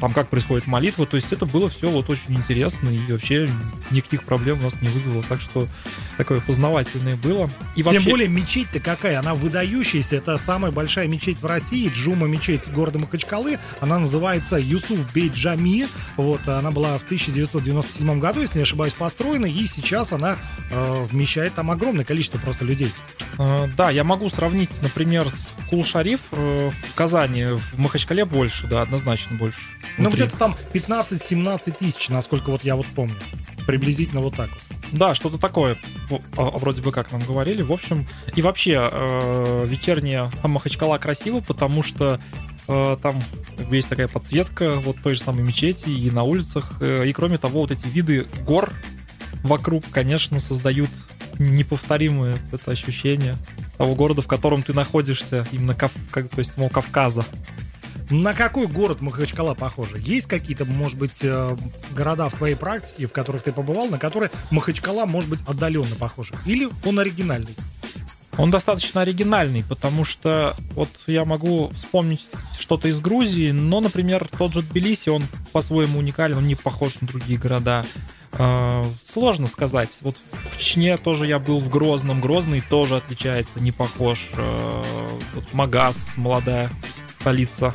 там 0.00 0.12
как 0.12 0.28
происходит 0.28 0.66
молитва. 0.66 1.06
То 1.06 1.16
есть 1.16 1.32
это 1.32 1.44
было 1.46 1.68
все 1.68 1.90
вот 1.90 2.08
очень 2.08 2.34
интересно 2.34 2.88
и 2.88 3.12
вообще 3.12 3.50
никаких 3.90 4.24
проблем 4.24 4.60
у 4.60 4.62
нас 4.62 4.80
не 4.80 4.88
вызвало. 4.88 5.22
Так 5.28 5.40
что 5.40 5.68
такое 6.16 6.40
познавательное 6.40 7.16
было. 7.16 7.50
И 7.76 7.82
вообще... 7.82 8.00
Тем 8.00 8.10
более 8.10 8.28
мечеть-то 8.28 8.80
какая, 8.80 9.18
она 9.18 9.34
выдающаяся. 9.34 10.16
Это 10.16 10.38
самая 10.38 10.72
большая 10.72 11.06
мечеть 11.06 11.40
в 11.40 11.46
России, 11.46 11.90
Джума 11.94 12.26
мечеть 12.26 12.70
города 12.72 12.98
Махачкалы. 12.98 13.58
Она 13.80 13.98
называется 13.98 14.56
Юсуф 14.56 15.12
Бейджами. 15.12 15.86
Вот, 16.16 16.40
она 16.64 16.70
была 16.70 16.96
в 16.96 17.02
1997 17.04 18.18
году, 18.18 18.40
если 18.40 18.56
не 18.56 18.62
ошибаюсь, 18.62 18.94
построена, 18.94 19.44
и 19.44 19.66
сейчас 19.66 20.12
она 20.12 20.38
э, 20.70 21.04
вмещает 21.04 21.54
там 21.54 21.70
огромное 21.70 22.06
количество 22.06 22.38
просто 22.38 22.64
людей. 22.64 22.90
Э, 23.38 23.68
да, 23.76 23.90
я 23.90 24.02
могу 24.02 24.30
сравнить, 24.30 24.70
например, 24.80 25.28
с 25.28 25.52
Кул-Шариф 25.68 26.20
э, 26.32 26.70
в 26.70 26.94
Казани, 26.94 27.44
в 27.44 27.78
Махачкале 27.78 28.24
больше, 28.24 28.66
да, 28.66 28.80
однозначно 28.80 29.36
больше. 29.36 29.60
Ну, 29.98 30.10
где-то 30.10 30.38
там 30.38 30.56
15-17 30.72 31.76
тысяч, 31.78 32.08
насколько 32.08 32.50
вот 32.50 32.64
я 32.64 32.76
вот 32.76 32.86
помню. 32.86 33.14
Приблизительно 33.66 34.22
вот 34.22 34.36
так 34.36 34.50
вот. 34.50 34.60
Да, 34.92 35.14
что-то 35.14 35.36
такое, 35.38 35.76
вроде 36.32 36.80
бы 36.80 36.92
как 36.92 37.12
нам 37.12 37.22
говорили. 37.22 37.60
В 37.60 37.72
общем, 37.72 38.06
и 38.34 38.40
вообще, 38.42 38.88
э, 38.90 39.66
вечерняя 39.66 40.32
Махачкала 40.42 40.96
красиво, 40.96 41.40
потому 41.40 41.82
что 41.82 42.20
там 42.66 43.22
как 43.56 43.68
бы 43.68 43.76
есть 43.76 43.88
такая 43.88 44.08
подсветка 44.08 44.76
вот 44.76 44.96
той 45.02 45.14
же 45.14 45.20
самой 45.20 45.44
мечети 45.44 45.90
и 45.90 46.10
на 46.10 46.22
улицах. 46.22 46.76
Э, 46.80 47.06
и 47.06 47.12
кроме 47.12 47.38
того, 47.38 47.60
вот 47.60 47.70
эти 47.70 47.86
виды 47.86 48.26
гор 48.46 48.72
вокруг, 49.42 49.84
конечно, 49.90 50.40
создают 50.40 50.90
неповторимое 51.38 52.38
это 52.52 52.70
ощущение 52.70 53.36
того 53.76 53.94
города, 53.94 54.22
в 54.22 54.26
котором 54.26 54.62
ты 54.62 54.72
находишься, 54.72 55.46
именно 55.52 55.74
Кав... 55.74 55.92
как, 56.10 56.28
то 56.28 56.38
есть 56.38 56.52
самого 56.52 56.68
Кавказа. 56.68 57.24
На 58.10 58.34
какой 58.34 58.66
город 58.66 59.00
Махачкала 59.00 59.54
похожа? 59.54 59.96
Есть 59.96 60.26
какие-то, 60.26 60.64
может 60.66 60.98
быть, 60.98 61.20
э, 61.22 61.56
города 61.92 62.28
в 62.28 62.34
твоей 62.34 62.54
практике, 62.54 63.06
в 63.06 63.12
которых 63.12 63.42
ты 63.42 63.52
побывал, 63.52 63.88
на 63.88 63.98
которые 63.98 64.30
Махачкала 64.50 65.06
может 65.06 65.30
быть 65.30 65.40
отдаленно 65.46 65.96
похожа? 65.96 66.34
Или 66.44 66.68
он 66.84 66.98
оригинальный? 66.98 67.56
Он 68.36 68.50
достаточно 68.50 69.02
оригинальный, 69.02 69.64
потому 69.68 70.04
что 70.04 70.54
вот 70.74 70.88
я 71.06 71.24
могу 71.24 71.70
вспомнить 71.76 72.26
что-то 72.58 72.88
из 72.88 73.00
Грузии, 73.00 73.50
но, 73.52 73.80
например, 73.80 74.28
тот 74.36 74.52
же 74.52 74.62
Тбилиси, 74.62 75.08
он 75.08 75.24
по-своему 75.52 75.98
уникален, 75.98 76.38
он 76.38 76.46
не 76.46 76.54
похож 76.54 77.00
на 77.00 77.06
другие 77.06 77.38
города. 77.38 77.84
Э, 78.32 78.84
сложно 79.04 79.46
сказать. 79.46 79.98
Вот 80.00 80.16
в 80.52 80.58
Чечне 80.58 80.96
тоже 80.96 81.26
я 81.26 81.38
был 81.38 81.58
в 81.58 81.68
Грозном. 81.68 82.20
Грозный 82.20 82.60
тоже 82.60 82.96
отличается, 82.96 83.60
не 83.60 83.70
похож. 83.70 84.30
Э, 84.36 84.82
вот 85.34 85.44
Магаз, 85.52 86.14
молодая 86.16 86.70
столица 87.12 87.74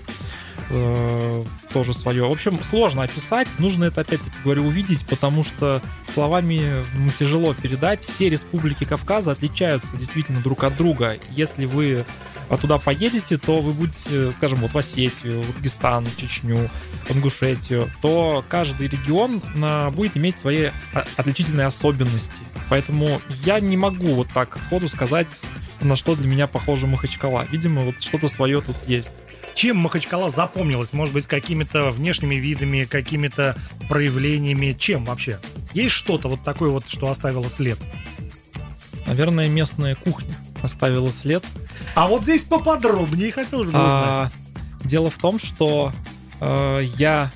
э, 0.70 1.44
тоже 1.74 1.94
свое. 1.94 2.28
В 2.28 2.32
общем, 2.32 2.60
сложно 2.64 3.04
описать, 3.04 3.48
нужно 3.60 3.86
это 3.86 4.02
опять-таки 4.02 4.36
говорю 4.44 4.66
увидеть, 4.66 5.06
потому 5.06 5.44
что 5.44 5.82
словами 6.08 6.62
тяжело 7.18 7.54
передать. 7.54 8.06
Все 8.06 8.30
республики 8.30 8.84
Кавказа 8.84 9.32
отличаются 9.32 9.90
действительно 9.98 10.42
друг 10.42 10.64
от 10.64 10.76
друга. 10.78 11.18
Если 11.32 11.66
вы 11.66 12.06
туда 12.58 12.78
поедете, 12.80 13.38
то 13.38 13.62
вы 13.62 13.74
будете, 13.74 14.32
скажем, 14.32 14.60
вот 14.60 14.72
в 14.72 14.78
Осетию, 14.78 15.44
Дагестан, 15.56 16.06
Чечню, 16.18 16.70
Ингушетию, 17.10 17.90
то 18.02 18.44
каждый 18.48 18.88
регион 18.88 19.42
а, 19.62 19.92
будет 19.92 20.18
иметь 20.18 20.38
свои 20.38 20.70
отличительные 21.16 21.68
особенности. 21.68 22.42
Поэтому 22.70 23.22
я 23.46 23.60
не 23.60 23.78
могу 23.78 24.16
вот 24.16 24.30
так 24.30 24.58
сходу 24.66 24.88
сказать, 24.90 25.28
на 25.82 25.96
что 25.96 26.16
для 26.16 26.28
меня 26.28 26.48
похожа 26.48 26.88
Махачкала. 26.88 27.46
Видимо, 27.52 27.84
вот 27.84 28.02
что-то 28.02 28.28
свое 28.28 28.62
тут 28.62 28.76
есть. 28.88 29.12
Чем 29.60 29.76
Махачкала 29.76 30.30
запомнилась? 30.30 30.94
Может 30.94 31.14
быть, 31.14 31.28
какими-то 31.28 31.92
внешними 31.92 32.36
видами, 32.36 32.86
какими-то 32.86 33.58
проявлениями? 33.90 34.72
Чем 34.72 35.04
вообще? 35.04 35.38
Есть 35.74 35.96
что-то 35.96 36.30
вот 36.30 36.46
такое 36.46 36.70
вот, 36.70 36.86
что 36.88 37.10
оставило 37.10 37.50
след? 37.50 37.78
Наверное, 39.06 39.50
местная 39.50 39.96
кухня 39.96 40.34
оставила 40.62 41.12
след. 41.12 41.44
А 41.94 42.08
вот 42.08 42.24
здесь 42.24 42.46
поподробнее 42.46 43.34
хотелось 43.34 43.70
бы 43.70 43.84
узнать. 43.84 43.92
А, 43.92 44.32
дело 44.86 45.10
в 45.10 45.18
том, 45.18 45.38
что 45.40 45.92
э, 46.40 46.82
я, 46.98 47.30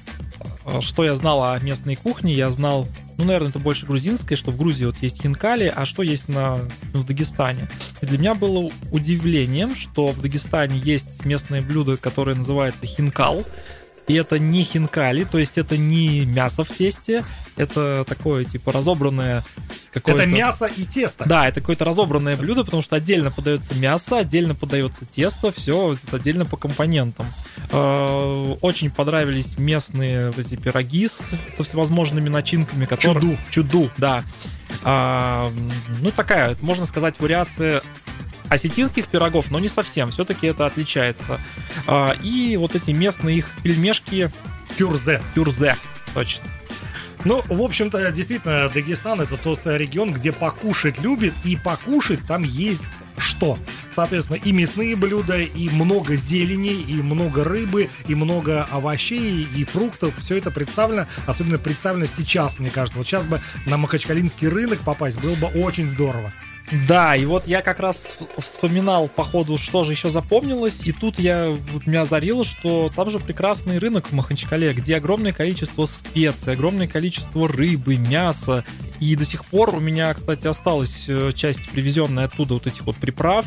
э, 0.63 0.79
что 0.79 1.03
я 1.03 1.15
знал 1.15 1.43
о 1.43 1.59
местной 1.59 1.97
кухне, 1.97 2.31
я 2.31 2.51
знал 2.51 2.87
ну, 3.17 3.25
наверное, 3.25 3.49
это 3.49 3.59
больше 3.59 3.85
грузинское, 3.85 4.37
что 4.37 4.51
в 4.51 4.57
Грузии 4.57 4.85
вот 4.85 4.97
есть 5.01 5.21
хинкали, 5.21 5.71
а 5.73 5.85
что 5.85 6.03
есть 6.03 6.29
на, 6.29 6.59
ну, 6.93 7.01
в 7.01 7.05
Дагестане. 7.05 7.69
И 8.01 8.05
для 8.05 8.17
меня 8.17 8.33
было 8.33 8.71
удивлением, 8.91 9.75
что 9.75 10.09
в 10.09 10.21
Дагестане 10.21 10.79
есть 10.79 11.25
местное 11.25 11.61
блюдо, 11.61 11.97
которое 11.97 12.35
называется 12.35 12.85
хинкал. 12.85 13.45
И 14.07 14.13
это 14.15 14.39
не 14.39 14.63
хинкали, 14.63 15.23
то 15.23 15.37
есть 15.37 15.57
это 15.57 15.77
не 15.77 16.25
мясо 16.25 16.63
в 16.63 16.69
тесте, 16.69 17.23
это 17.55 18.03
такое, 18.05 18.43
типа, 18.43 18.71
разобранное 18.71 19.43
это 19.93 20.25
мясо 20.25 20.65
и 20.65 20.85
тесто. 20.85 21.25
Да, 21.25 21.47
это 21.47 21.61
какое-то 21.61 21.85
разобранное 21.85 22.35
блюдо, 22.35 22.63
потому 22.63 22.81
что 22.81 22.95
отдельно 22.95 23.31
подается 23.31 23.75
мясо, 23.75 24.17
отдельно 24.17 24.55
подается 24.55 25.05
тесто, 25.05 25.51
все 25.51 25.95
отдельно 26.11 26.45
по 26.45 26.57
компонентам. 26.57 27.27
Э, 27.71 28.55
очень 28.61 28.89
понравились 28.89 29.57
местные 29.57 30.33
эти 30.35 30.55
пироги 30.55 31.07
со 31.07 31.63
всевозможными 31.63 32.29
начинками, 32.29 32.85
которые... 32.85 33.21
Чуду. 33.21 33.37
Чуду, 33.49 33.91
да. 33.97 34.23
А, 34.83 35.51
ну, 36.01 36.11
такая, 36.11 36.57
можно 36.61 36.85
сказать, 36.85 37.15
вариация 37.19 37.81
осетинских 38.53 39.07
пирогов, 39.07 39.51
но 39.51 39.59
не 39.59 39.67
совсем. 39.67 40.11
Все-таки 40.11 40.47
это 40.47 40.65
отличается. 40.65 41.39
А, 41.87 42.15
и 42.21 42.55
вот 42.57 42.75
эти 42.75 42.91
местные 42.91 43.39
их 43.39 43.49
пельмешки... 43.63 44.31
Кюрзе. 44.77 45.21
Кюрзе, 45.35 45.77
точно. 46.13 46.49
Ну, 47.25 47.41
в 47.47 47.61
общем-то, 47.61 48.11
действительно, 48.11 48.69
Дагестан 48.69 49.21
это 49.21 49.37
тот 49.37 49.61
регион, 49.65 50.11
где 50.11 50.31
покушать 50.31 50.99
любит, 50.99 51.33
и 51.45 51.55
покушать 51.55 52.19
там 52.27 52.43
есть 52.43 52.81
что. 53.17 53.57
Соответственно, 53.95 54.37
и 54.37 54.51
мясные 54.51 54.95
блюда, 54.95 55.39
и 55.39 55.69
много 55.69 56.15
зелени, 56.15 56.81
и 56.81 57.01
много 57.01 57.43
рыбы, 57.43 57.89
и 58.07 58.15
много 58.15 58.63
овощей, 58.65 59.47
и 59.55 59.63
фруктов. 59.63 60.13
Все 60.19 60.37
это 60.37 60.51
представлено, 60.51 61.07
особенно 61.27 61.59
представлено 61.59 62.07
сейчас, 62.07 62.59
мне 62.59 62.69
кажется. 62.69 62.97
Вот 62.97 63.07
сейчас 63.07 63.25
бы 63.25 63.39
на 63.67 63.77
Махачкалинский 63.77 64.47
рынок 64.47 64.79
попасть 64.79 65.19
было 65.19 65.35
бы 65.35 65.47
очень 65.47 65.87
здорово. 65.87 66.33
Да, 66.87 67.15
и 67.15 67.25
вот 67.25 67.47
я 67.47 67.61
как 67.61 67.79
раз 67.79 68.17
вспоминал 68.37 69.07
по 69.07 69.23
ходу, 69.23 69.57
что 69.57 69.83
же 69.83 69.91
еще 69.91 70.09
запомнилось, 70.09 70.81
и 70.85 70.91
тут 70.91 71.19
я, 71.19 71.45
вот 71.71 71.85
меня 71.85 72.01
озарило, 72.01 72.43
что 72.43 72.89
там 72.95 73.09
же 73.09 73.19
прекрасный 73.19 73.77
рынок 73.77 74.07
в 74.07 74.13
Махачкале, 74.13 74.73
где 74.73 74.97
огромное 74.97 75.33
количество 75.33 75.85
специй, 75.85 76.53
огромное 76.53 76.87
количество 76.87 77.47
рыбы, 77.47 77.97
мяса, 77.97 78.63
и 78.99 79.15
до 79.15 79.25
сих 79.25 79.45
пор 79.45 79.75
у 79.75 79.79
меня, 79.79 80.13
кстати, 80.13 80.47
осталась 80.47 81.05
э, 81.07 81.31
часть 81.35 81.69
привезенная 81.69 82.25
оттуда 82.25 82.55
вот 82.55 82.65
этих 82.65 82.85
вот 82.85 82.95
приправ, 82.95 83.45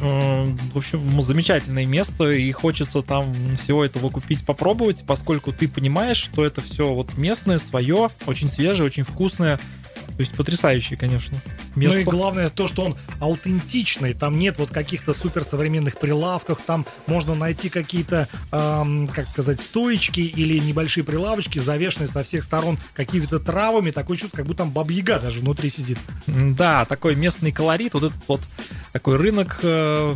э, 0.00 0.56
в 0.72 0.78
общем, 0.78 1.20
замечательное 1.20 1.84
место, 1.84 2.30
и 2.30 2.50
хочется 2.52 3.02
там 3.02 3.34
всего 3.60 3.84
этого 3.84 4.08
купить, 4.08 4.46
попробовать, 4.46 5.04
поскольку 5.06 5.52
ты 5.52 5.68
понимаешь, 5.68 6.18
что 6.18 6.46
это 6.46 6.60
все 6.60 6.94
вот 6.94 7.16
местное, 7.18 7.58
свое, 7.58 8.08
очень 8.26 8.48
свежее, 8.48 8.86
очень 8.86 9.02
вкусное, 9.02 9.58
то 10.06 10.20
есть 10.20 10.32
потрясающий, 10.32 10.96
конечно. 10.96 11.36
Место. 11.76 11.96
Ну 11.96 12.00
и 12.00 12.04
главное 12.04 12.50
то, 12.50 12.66
что 12.66 12.82
он 12.82 12.96
аутентичный. 13.20 14.14
Там 14.14 14.38
нет 14.38 14.58
вот 14.58 14.70
каких-то 14.70 15.14
суперсовременных 15.14 15.98
прилавков. 15.98 16.58
Там 16.66 16.86
можно 17.06 17.34
найти 17.34 17.68
какие-то, 17.68 18.28
эм, 18.52 19.06
как 19.08 19.28
сказать, 19.28 19.60
стоечки 19.60 20.20
или 20.20 20.58
небольшие 20.58 21.04
прилавочки, 21.04 21.58
завешенные 21.58 22.08
со 22.08 22.22
всех 22.22 22.44
сторон 22.44 22.78
какими-то 22.94 23.40
травами. 23.40 23.90
Такой 23.90 24.16
чувство, 24.16 24.38
как 24.38 24.46
будто 24.46 24.58
там 24.58 24.70
бабьяга 24.70 25.18
даже 25.18 25.40
внутри 25.40 25.70
сидит. 25.70 25.98
Да, 26.26 26.84
такой 26.84 27.14
местный 27.14 27.52
колорит. 27.52 27.94
Вот 27.94 28.04
этот 28.04 28.18
вот 28.28 28.40
такой 28.92 29.16
рынок 29.16 29.60
э, 29.62 30.14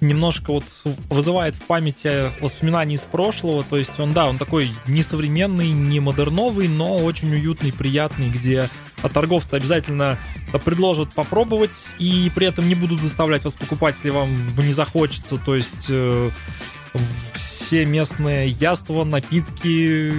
немножко 0.00 0.52
вот 0.52 0.64
вызывает 1.08 1.54
в 1.54 1.62
памяти 1.62 2.30
воспоминания 2.40 2.96
из 2.96 3.02
прошлого. 3.02 3.64
То 3.64 3.76
есть 3.78 3.98
он, 3.98 4.12
да, 4.12 4.26
он 4.26 4.36
такой 4.38 4.70
несовременный, 4.86 5.70
не 5.70 6.00
модерновый, 6.00 6.68
но 6.68 6.98
очень 6.98 7.32
уютный, 7.32 7.72
приятный, 7.72 8.28
где 8.28 8.68
торговцы 9.12 9.54
обязательно 9.54 10.18
предложат 10.64 11.12
попробовать 11.12 11.94
и 11.98 12.30
при 12.34 12.46
этом 12.46 12.68
не 12.68 12.74
будут 12.74 13.00
заставлять 13.00 13.44
вас 13.44 13.54
покупать, 13.54 13.94
если 13.96 14.10
вам 14.10 14.28
не 14.58 14.72
захочется. 14.72 15.36
То 15.38 15.54
есть 15.54 15.86
э, 15.88 16.30
все 17.32 17.86
местные 17.86 18.48
яства, 18.48 19.04
напитки, 19.04 20.12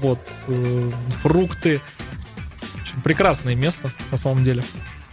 вот, 0.00 0.20
э, 0.48 0.90
фрукты. 1.22 1.80
прекрасное 3.04 3.54
место, 3.54 3.90
на 4.10 4.16
самом 4.16 4.42
деле. 4.44 4.62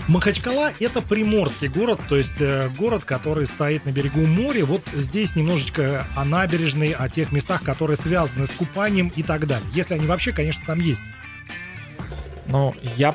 Махачкала— 0.07 0.71
это 0.79 1.01
приморский 1.01 1.67
город, 1.67 1.99
то 2.07 2.15
есть 2.15 2.39
э, 2.39 2.69
город, 2.77 3.03
который 3.03 3.45
стоит 3.45 3.85
на 3.85 3.91
берегу 3.91 4.25
моря. 4.25 4.65
Вот 4.65 4.81
здесь 4.93 5.35
немножечко 5.35 6.07
о 6.15 6.23
набережной, 6.23 6.91
о 6.91 7.09
тех 7.09 7.33
местах, 7.33 7.61
которые 7.63 7.97
связаны 7.97 8.47
с 8.47 8.51
купанием 8.51 9.11
и 9.17 9.21
так 9.21 9.47
далее. 9.47 9.67
Если 9.73 9.95
они 9.95 10.07
вообще, 10.07 10.31
конечно, 10.31 10.63
там 10.65 10.79
есть. 10.79 11.01
Но 12.47 12.73
я... 12.95 13.13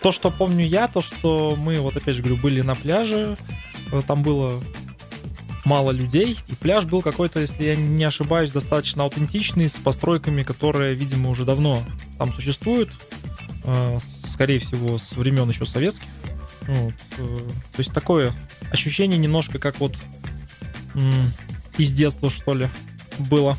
То, 0.00 0.10
что 0.10 0.30
помню 0.30 0.66
я, 0.66 0.88
то, 0.88 1.00
что 1.02 1.54
мы, 1.56 1.78
вот 1.80 1.96
опять 1.96 2.16
же 2.16 2.22
говорю, 2.22 2.38
были 2.38 2.62
на 2.62 2.74
пляже, 2.74 3.36
э, 3.92 4.00
там 4.06 4.22
было 4.22 4.58
мало 5.66 5.90
людей, 5.90 6.38
и 6.48 6.54
пляж 6.54 6.86
был 6.86 7.02
какой-то, 7.02 7.40
если 7.40 7.64
я 7.64 7.76
не 7.76 8.04
ошибаюсь, 8.04 8.50
достаточно 8.50 9.04
аутентичный, 9.04 9.68
с 9.68 9.74
постройками, 9.74 10.42
которые, 10.42 10.94
видимо, 10.94 11.30
уже 11.30 11.44
давно 11.44 11.84
там 12.18 12.32
существуют, 12.32 12.90
скорее 14.24 14.58
всего, 14.58 14.98
с 14.98 15.12
времен 15.12 15.48
еще 15.48 15.66
советских. 15.66 16.08
Вот. 16.62 16.94
э, 17.18 17.38
То 17.72 17.78
есть 17.78 17.92
такое 17.92 18.32
ощущение 18.70 19.18
немножко 19.18 19.58
как 19.58 19.80
вот 19.80 19.96
из 21.78 21.92
детства, 21.92 22.30
что 22.30 22.54
ли, 22.54 22.68
было 23.18 23.56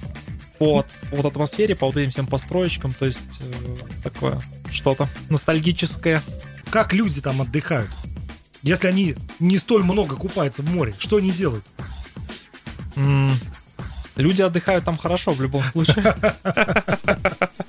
по, 0.59 0.79
от- 0.79 0.87
по 1.09 1.15
вот 1.17 1.25
атмосфере, 1.25 1.75
по 1.75 1.87
вот 1.87 1.97
этим 1.97 2.11
всем 2.11 2.27
построечкам, 2.27 2.91
то 2.93 3.05
есть 3.05 3.19
э, 3.41 3.75
такое 4.03 4.39
что-то 4.71 5.09
ностальгическое. 5.29 6.21
Как 6.69 6.93
люди 6.93 7.21
там 7.21 7.41
отдыхают? 7.41 7.89
Если 8.61 8.87
они 8.87 9.15
не 9.39 9.57
столь 9.57 9.83
много 9.83 10.15
купаются 10.15 10.61
в 10.61 10.69
море, 10.69 10.93
что 10.99 11.17
они 11.17 11.31
делают? 11.31 11.65
Люди 14.15 14.41
отдыхают 14.43 14.85
там 14.85 14.95
хорошо 14.97 15.33
в 15.33 15.41
любом 15.41 15.63
случае. 15.63 16.15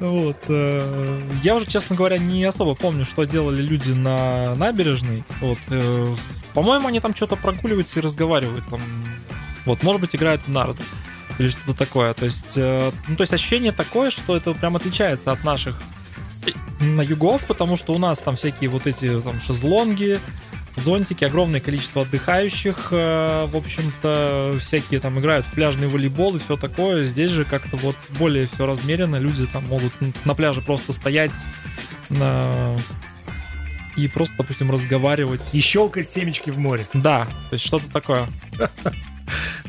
Вот. 0.00 0.36
э, 0.48 1.22
Я 1.42 1.56
уже, 1.56 1.66
честно 1.66 1.96
говоря, 1.96 2.18
не 2.18 2.44
особо 2.44 2.74
помню, 2.74 3.04
что 3.04 3.24
делали 3.24 3.62
люди 3.62 3.92
на 3.92 4.54
набережной. 4.54 5.24
Вот. 5.40 5.58
э, 5.68 6.06
По-моему, 6.54 6.88
они 6.88 7.00
там 7.00 7.14
что-то 7.14 7.36
прогуливаются 7.36 7.98
и 8.00 8.02
разговаривают. 8.02 8.64
Там, 8.68 8.80
вот, 9.66 9.82
может 9.82 10.00
быть, 10.00 10.14
играют 10.14 10.42
в 10.42 10.48
нарды 10.48 10.82
или 11.38 11.48
что-то 11.48 11.74
такое. 11.74 12.14
То 12.14 12.24
есть, 12.24 12.54
э, 12.56 12.90
ну, 13.08 13.16
то 13.16 13.22
есть 13.22 13.32
ощущение 13.32 13.72
такое, 13.72 14.10
что 14.10 14.36
это 14.36 14.52
прям 14.54 14.76
отличается 14.76 15.32
от 15.32 15.44
наших 15.44 15.80
на 16.80 17.02
югов, 17.02 17.44
потому 17.46 17.76
что 17.76 17.94
у 17.94 17.98
нас 17.98 18.18
там 18.18 18.36
всякие 18.36 18.68
вот 18.68 18.86
эти 18.86 19.20
там 19.20 19.40
шезлонги, 19.40 20.20
зонтики, 20.76 21.24
огромное 21.24 21.60
количество 21.60 22.02
отдыхающих, 22.02 22.88
э, 22.90 23.46
в 23.46 23.56
общем-то, 23.56 24.56
всякие 24.60 25.00
там 25.00 25.18
играют 25.18 25.46
в 25.46 25.52
пляжный 25.52 25.88
волейбол 25.88 26.36
и 26.36 26.38
все 26.38 26.56
такое. 26.56 27.04
Здесь 27.04 27.30
же 27.30 27.44
как-то 27.44 27.76
вот 27.76 27.96
более 28.18 28.48
все 28.52 28.66
размеренно, 28.66 29.16
люди 29.16 29.46
там 29.46 29.64
могут 29.66 29.92
на 30.24 30.34
пляже 30.34 30.60
просто 30.60 30.92
стоять 30.92 31.32
на... 32.10 32.76
и 33.96 34.08
просто, 34.08 34.34
допустим, 34.38 34.70
разговаривать. 34.70 35.54
И 35.54 35.60
щелкать 35.60 36.10
семечки 36.10 36.50
в 36.50 36.58
море. 36.58 36.86
Да, 36.92 37.26
то 37.50 37.54
есть 37.54 37.64
что-то 37.64 37.90
такое. 37.90 38.26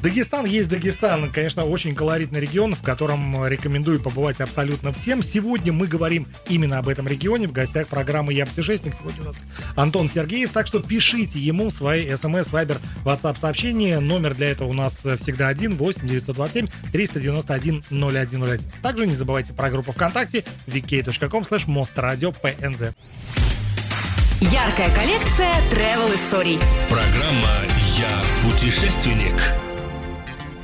Дагестан 0.05 0.45
есть 0.45 0.69
Дагестан. 0.69 1.31
Конечно, 1.31 1.65
очень 1.65 1.95
колоритный 1.95 2.39
регион, 2.39 2.75
в 2.75 2.83
котором 2.83 3.47
рекомендую 3.47 3.99
побывать 3.99 4.39
абсолютно 4.39 4.93
всем. 4.93 5.23
Сегодня 5.23 5.73
мы 5.73 5.87
говорим 5.87 6.27
именно 6.47 6.77
об 6.77 6.89
этом 6.89 7.07
регионе. 7.07 7.47
В 7.47 7.51
гостях 7.51 7.87
программы 7.87 8.31
«Я 8.31 8.45
путешественник». 8.45 8.93
Сегодня 8.93 9.23
у 9.23 9.25
нас 9.25 9.37
Антон 9.75 10.07
Сергеев. 10.07 10.51
Так 10.51 10.67
что 10.67 10.79
пишите 10.79 11.39
ему 11.39 11.71
свои 11.71 12.15
смс, 12.15 12.51
вайбер, 12.51 12.77
WhatsApp 13.03 13.39
сообщения. 13.39 13.99
Номер 13.99 14.35
для 14.35 14.51
этого 14.51 14.67
у 14.67 14.73
нас 14.73 14.93
всегда 15.17 15.47
один 15.47 15.75
8 15.75 16.07
927 16.07 16.67
391 16.91 17.83
0101. 17.89 18.61
Также 18.83 19.07
не 19.07 19.15
забывайте 19.15 19.53
про 19.53 19.71
группу 19.71 19.91
ВКонтакте 19.91 20.43
vk.com 20.67 21.45
slash 21.49 21.65
mostradио.pnz. 21.65 22.93
Яркая 24.41 24.95
коллекция 24.95 25.51
travel 25.71 26.13
историй. 26.13 26.59
Программа 26.89 27.49
«Я 27.97 28.47
путешественник». 28.47 29.33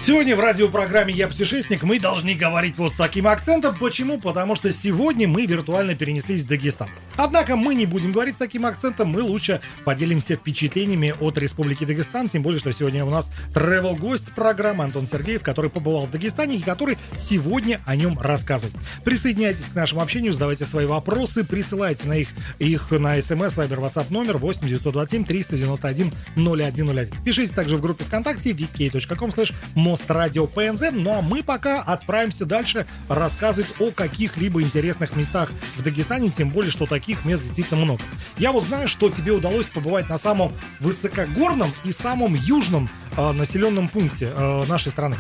Сегодня 0.04 0.36
в 0.36 0.40
радиопрограмме 0.40 1.14
«Я 1.14 1.28
путешественник» 1.28 1.84
мы 1.84 2.00
должны 2.00 2.34
говорить 2.34 2.76
вот 2.80 2.92
с 2.92 2.96
таким 2.96 3.28
акцентом. 3.28 3.78
Почему? 3.78 4.20
Потому 4.20 4.56
что 4.56 4.72
сегодня 4.72 5.28
мы 5.28 5.46
виртуально 5.46 5.94
перенеслись 5.94 6.44
в 6.44 6.48
Дагестан. 6.48 6.90
Однако 7.18 7.56
мы 7.56 7.76
не 7.76 7.86
будем 7.86 8.12
говорить 8.12 8.34
с 8.34 8.40
таким 8.40 8.66
акцентом, 8.66 9.10
мы 9.10 9.22
лучше 9.22 9.62
поделимся 9.86 10.38
впечатлениями 10.38 11.14
от 11.20 11.38
Республики 11.38 11.86
Дагестан, 11.86 12.30
тем 12.30 12.42
более, 12.42 12.60
что 12.60 12.74
сегодня 12.74 13.06
у 13.06 13.12
нас 13.12 13.32
travel 13.54 13.96
гость 13.96 14.32
программы 14.34 14.86
Антон 14.86 15.06
Сергеев, 15.06 15.44
который 15.44 15.70
побывал 15.70 16.08
в 16.08 16.12
Дагестане 16.12 16.56
и 16.56 16.62
который 16.62 16.98
сегодня 17.16 17.80
о 17.86 17.96
нем 17.96 18.18
рассказывает. 18.20 18.76
Присоединяйтесь 19.06 19.66
к 19.66 19.76
нашему 19.76 20.02
общению, 20.02 20.34
задавайте 20.34 20.66
свои 20.66 20.88
вопросы, 20.88 21.44
присылайте 21.44 22.08
на 22.08 22.14
их, 22.14 22.30
их 22.58 22.90
на 22.90 23.22
смс, 23.22 23.56
вайбер, 23.56 23.78
WhatsApp 23.78 24.08
номер 24.10 24.40
8 24.40 24.68
927 24.68 25.26
391 25.26 26.12
0101. 26.36 27.10
Пишите 27.24 27.54
также 27.54 27.78
в 27.78 27.82
группе 27.82 28.04
ВКонтакте 28.04 28.50
vk.com 28.50 29.30
slash 29.30 29.54
Мост 29.92 30.10
Радио 30.10 30.48
ПНЗ. 30.48 30.84
Ну 30.94 31.18
а 31.18 31.22
мы 31.22 31.44
пока 31.44 31.82
отправимся 31.82 32.46
дальше 32.46 32.88
рассказывать 33.10 33.74
о 33.78 33.92
каких-либо 33.92 34.62
интересных 34.62 35.18
местах 35.18 35.52
в 35.76 35.84
Дагестане, 35.84 36.30
тем 36.30 36.50
более, 36.50 36.72
что 36.72 36.86
таких 36.86 37.26
мест 37.26 37.44
действительно 37.44 37.82
много. 37.82 38.02
Я 38.38 38.54
вот 38.54 38.64
знаю, 38.64 38.88
что 38.88 39.10
тебе 39.10 39.34
удалось 39.34 39.68
побывать 39.68 40.08
на 40.08 40.18
самом 40.18 40.54
высокогорном 40.80 41.74
и 41.84 41.92
самом 41.92 42.36
южном 42.36 42.90
э, 43.18 43.32
населенном 43.34 43.90
пункте 43.90 44.30
э, 44.34 44.66
нашей 44.68 44.94
страны. 44.94 45.18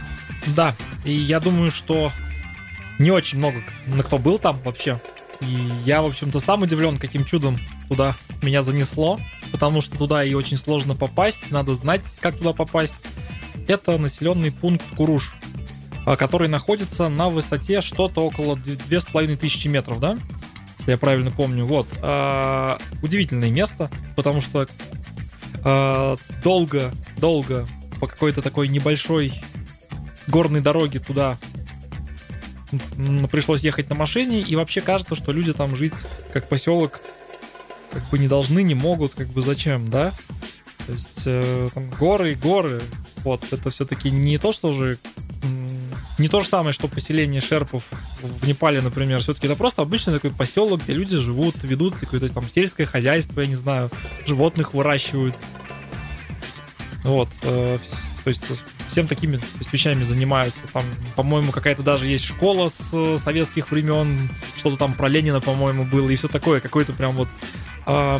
Да, 0.55 0.73
и 1.03 1.11
я 1.11 1.41
думаю, 1.41 1.69
что 1.69 2.09
не 2.97 3.11
очень 3.11 3.39
много 3.39 3.61
на 3.87 4.03
кто 4.03 4.19
был 4.19 4.39
там 4.39 4.57
вообще. 4.59 5.01
И 5.41 5.69
я, 5.83 6.01
в 6.01 6.05
общем-то, 6.05 6.39
сам 6.39 6.61
удивлен, 6.61 6.97
каким 6.97 7.25
чудом 7.25 7.59
туда 7.89 8.15
меня 8.41 8.61
занесло, 8.61 9.19
потому 9.51 9.81
что 9.81 9.97
туда 9.97 10.23
и 10.23 10.33
очень 10.33 10.55
сложно 10.55 10.95
попасть, 10.95 11.51
надо 11.51 11.73
знать, 11.73 12.03
как 12.21 12.37
туда 12.37 12.53
попасть. 12.53 13.05
Это 13.67 13.97
населенный 13.97 14.51
пункт 14.51 14.83
Куруш, 14.95 15.33
а, 16.05 16.15
который 16.15 16.47
находится 16.47 17.09
на 17.09 17.29
высоте 17.29 17.81
что-то 17.81 18.25
около 18.25 18.55
2500 18.55 19.65
метров, 19.65 19.99
да? 19.99 20.17
Если 20.79 20.91
я 20.91 20.97
правильно 20.97 21.31
помню. 21.31 21.65
Вот. 21.65 21.87
А, 22.01 22.79
Удивительное 23.01 23.51
место, 23.51 23.89
потому 24.15 24.41
что 24.41 24.67
а, 25.63 26.15
долго, 26.43 26.91
долго 27.17 27.67
по 27.99 28.07
какой-то 28.07 28.41
такой 28.41 28.67
небольшой 28.67 29.33
горной 30.27 30.61
дороге 30.61 30.99
туда 30.99 31.37
пришлось 33.31 33.61
ехать 33.63 33.89
на 33.89 33.95
машине, 33.95 34.41
и 34.41 34.55
вообще 34.55 34.81
кажется, 34.81 35.15
что 35.15 35.31
люди 35.31 35.53
там 35.53 35.75
жить 35.75 35.93
как 36.33 36.47
поселок 36.47 37.01
как 37.91 38.03
бы 38.09 38.17
не 38.17 38.27
должны, 38.27 38.63
не 38.63 38.73
могут, 38.73 39.13
как 39.13 39.27
бы 39.27 39.41
зачем, 39.41 39.89
да? 39.89 40.13
То 40.87 40.93
есть 40.93 41.23
э, 41.25 41.67
там 41.73 41.89
горы, 41.91 42.35
горы, 42.35 42.81
вот, 43.23 43.43
это 43.51 43.69
все-таки 43.69 44.09
не 44.09 44.37
то, 44.37 44.51
что 44.51 44.69
уже 44.69 44.97
м, 45.43 45.69
не 46.17 46.27
то 46.29 46.41
же 46.41 46.47
самое, 46.47 46.73
что 46.73 46.87
поселение 46.87 47.41
шерпов 47.41 47.83
в 48.21 48.47
Непале, 48.47 48.81
например. 48.81 49.21
Все-таки 49.21 49.47
это 49.47 49.55
просто 49.55 49.81
обычный 49.81 50.13
такой 50.13 50.31
поселок, 50.31 50.83
где 50.83 50.93
люди 50.93 51.17
живут, 51.17 51.55
ведут 51.63 51.95
какое-то 51.95 52.27
там 52.29 52.49
сельское 52.49 52.85
хозяйство, 52.85 53.41
я 53.41 53.47
не 53.47 53.55
знаю, 53.55 53.89
животных 54.25 54.73
выращивают. 54.73 55.35
Вот. 57.03 57.29
э, 57.43 57.79
то 58.23 58.27
есть 58.27 58.43
всем 58.87 59.07
такими 59.07 59.37
то 59.37 59.43
вещами 59.71 60.03
занимаются. 60.03 60.67
Там, 60.71 60.85
по-моему, 61.15 61.51
какая-то 61.51 61.81
даже 61.81 62.05
есть 62.07 62.25
школа 62.25 62.67
с 62.67 62.91
э, 62.93 63.17
советских 63.17 63.71
времен, 63.71 64.29
что-то 64.57 64.77
там 64.77 64.93
про 64.93 65.07
Ленина, 65.07 65.41
по-моему, 65.41 65.85
было, 65.85 66.09
и 66.09 66.15
все 66.15 66.27
такое, 66.27 66.59
какое-то 66.59 66.93
прям 66.93 67.15
вот 67.15 67.29
а, 67.85 68.19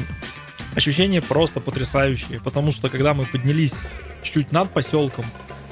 ощущение 0.75 1.21
просто 1.21 1.59
потрясающее, 1.59 2.39
потому 2.39 2.71
что 2.71 2.89
когда 2.89 3.13
мы 3.13 3.25
поднялись 3.25 3.75
чуть-чуть 4.21 4.51
над 4.51 4.69
поселком, 4.71 5.25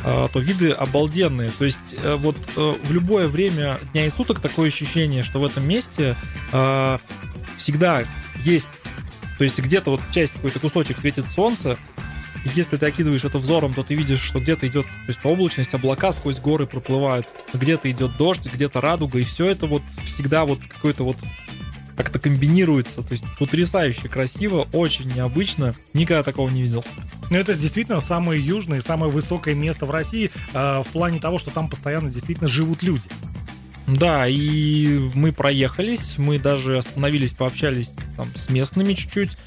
а, 0.03 0.27
то 0.29 0.39
виды 0.39 0.71
обалденные. 0.71 1.49
То 1.57 1.65
есть 1.65 1.95
э, 2.01 2.15
вот 2.15 2.37
э, 2.55 2.73
в 2.83 2.91
любое 2.91 3.27
время 3.27 3.77
дня 3.93 4.05
и 4.05 4.09
суток 4.09 4.39
такое 4.39 4.67
ощущение, 4.67 5.23
что 5.23 5.39
в 5.39 5.45
этом 5.45 5.67
месте 5.67 6.15
а, 6.51 6.97
всегда 7.57 8.03
есть, 8.43 8.81
то 9.37 9.43
есть 9.43 9.59
где-то 9.59 9.91
вот 9.91 10.01
часть 10.11 10.33
какой-то 10.33 10.59
кусочек 10.59 10.97
светит 10.97 11.25
солнце, 11.25 11.77
если 12.55 12.77
ты 12.77 12.85
окидываешь 12.85 13.25
это 13.25 13.37
взором, 13.37 13.73
то 13.73 13.83
ты 13.83 13.95
видишь, 13.95 14.21
что 14.21 14.39
где-то 14.39 14.67
идет, 14.67 14.85
то 14.85 15.07
есть 15.07 15.19
по 15.19 15.27
облачности 15.27 15.75
облака 15.75 16.11
сквозь 16.13 16.37
горы 16.37 16.67
проплывают, 16.67 17.27
где-то 17.53 17.91
идет 17.91 18.15
дождь, 18.17 18.47
где-то 18.51 18.79
радуга, 18.79 19.19
и 19.19 19.23
все 19.23 19.47
это 19.47 19.65
вот 19.65 19.81
всегда 20.05 20.45
вот 20.45 20.59
какой-то 20.65 21.03
вот 21.03 21.17
как-то 21.99 22.17
комбинируется. 22.17 23.01
То 23.01 23.11
есть 23.11 23.25
потрясающе 23.37 24.07
красиво, 24.07 24.65
очень 24.71 25.13
необычно. 25.13 25.73
Никогда 25.93 26.23
такого 26.23 26.49
не 26.49 26.61
видел. 26.61 26.85
Но 27.29 27.37
это 27.37 27.55
действительно 27.55 27.99
самое 27.99 28.41
южное, 28.41 28.79
самое 28.79 29.11
высокое 29.11 29.53
место 29.53 29.85
в 29.85 29.91
России 29.91 30.31
э, 30.53 30.81
в 30.81 30.87
плане 30.93 31.19
того, 31.19 31.39
что 31.39 31.51
там 31.51 31.69
постоянно 31.69 32.09
действительно 32.09 32.47
живут 32.47 32.83
люди. 32.83 33.09
Да, 33.85 34.25
и 34.29 35.09
мы 35.13 35.33
проехались, 35.33 36.17
мы 36.17 36.39
даже 36.39 36.77
остановились, 36.77 37.33
пообщались 37.33 37.91
там 38.15 38.27
с 38.33 38.47
местными 38.49 38.93
чуть-чуть. 38.93 39.37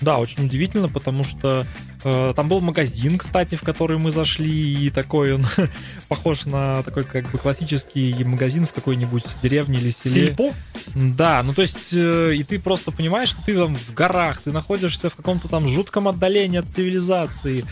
Да, 0.00 0.18
очень 0.18 0.44
удивительно, 0.44 0.88
потому 0.88 1.24
что 1.24 1.66
Там 2.02 2.48
был 2.48 2.60
магазин, 2.60 3.18
кстати, 3.18 3.54
в 3.54 3.62
который 3.62 3.98
мы 3.98 4.10
зашли, 4.10 4.86
и 4.86 4.90
такой 4.90 5.34
он 5.34 5.46
похож 6.08 6.46
на 6.46 6.82
такой 6.82 7.04
как 7.04 7.30
бы 7.30 7.38
классический 7.38 8.14
магазин 8.24 8.66
в 8.66 8.72
какой-нибудь 8.72 9.24
деревне 9.42 9.78
или 9.78 9.90
селе. 9.90 10.26
Сельпо? 10.26 10.52
Да, 10.94 11.42
ну 11.42 11.52
то 11.52 11.62
есть, 11.62 11.92
э, 11.92 12.34
и 12.34 12.42
ты 12.42 12.58
просто 12.58 12.90
понимаешь, 12.90 13.30
что 13.30 13.42
ты 13.44 13.54
там 13.54 13.74
в 13.74 13.94
горах, 13.94 14.42
ты 14.42 14.52
находишься 14.52 15.10
в 15.10 15.14
каком-то 15.14 15.48
там 15.48 15.68
жутком 15.68 16.08
отдалении 16.08 16.58
от 16.58 16.66
цивилизации. 16.66 17.64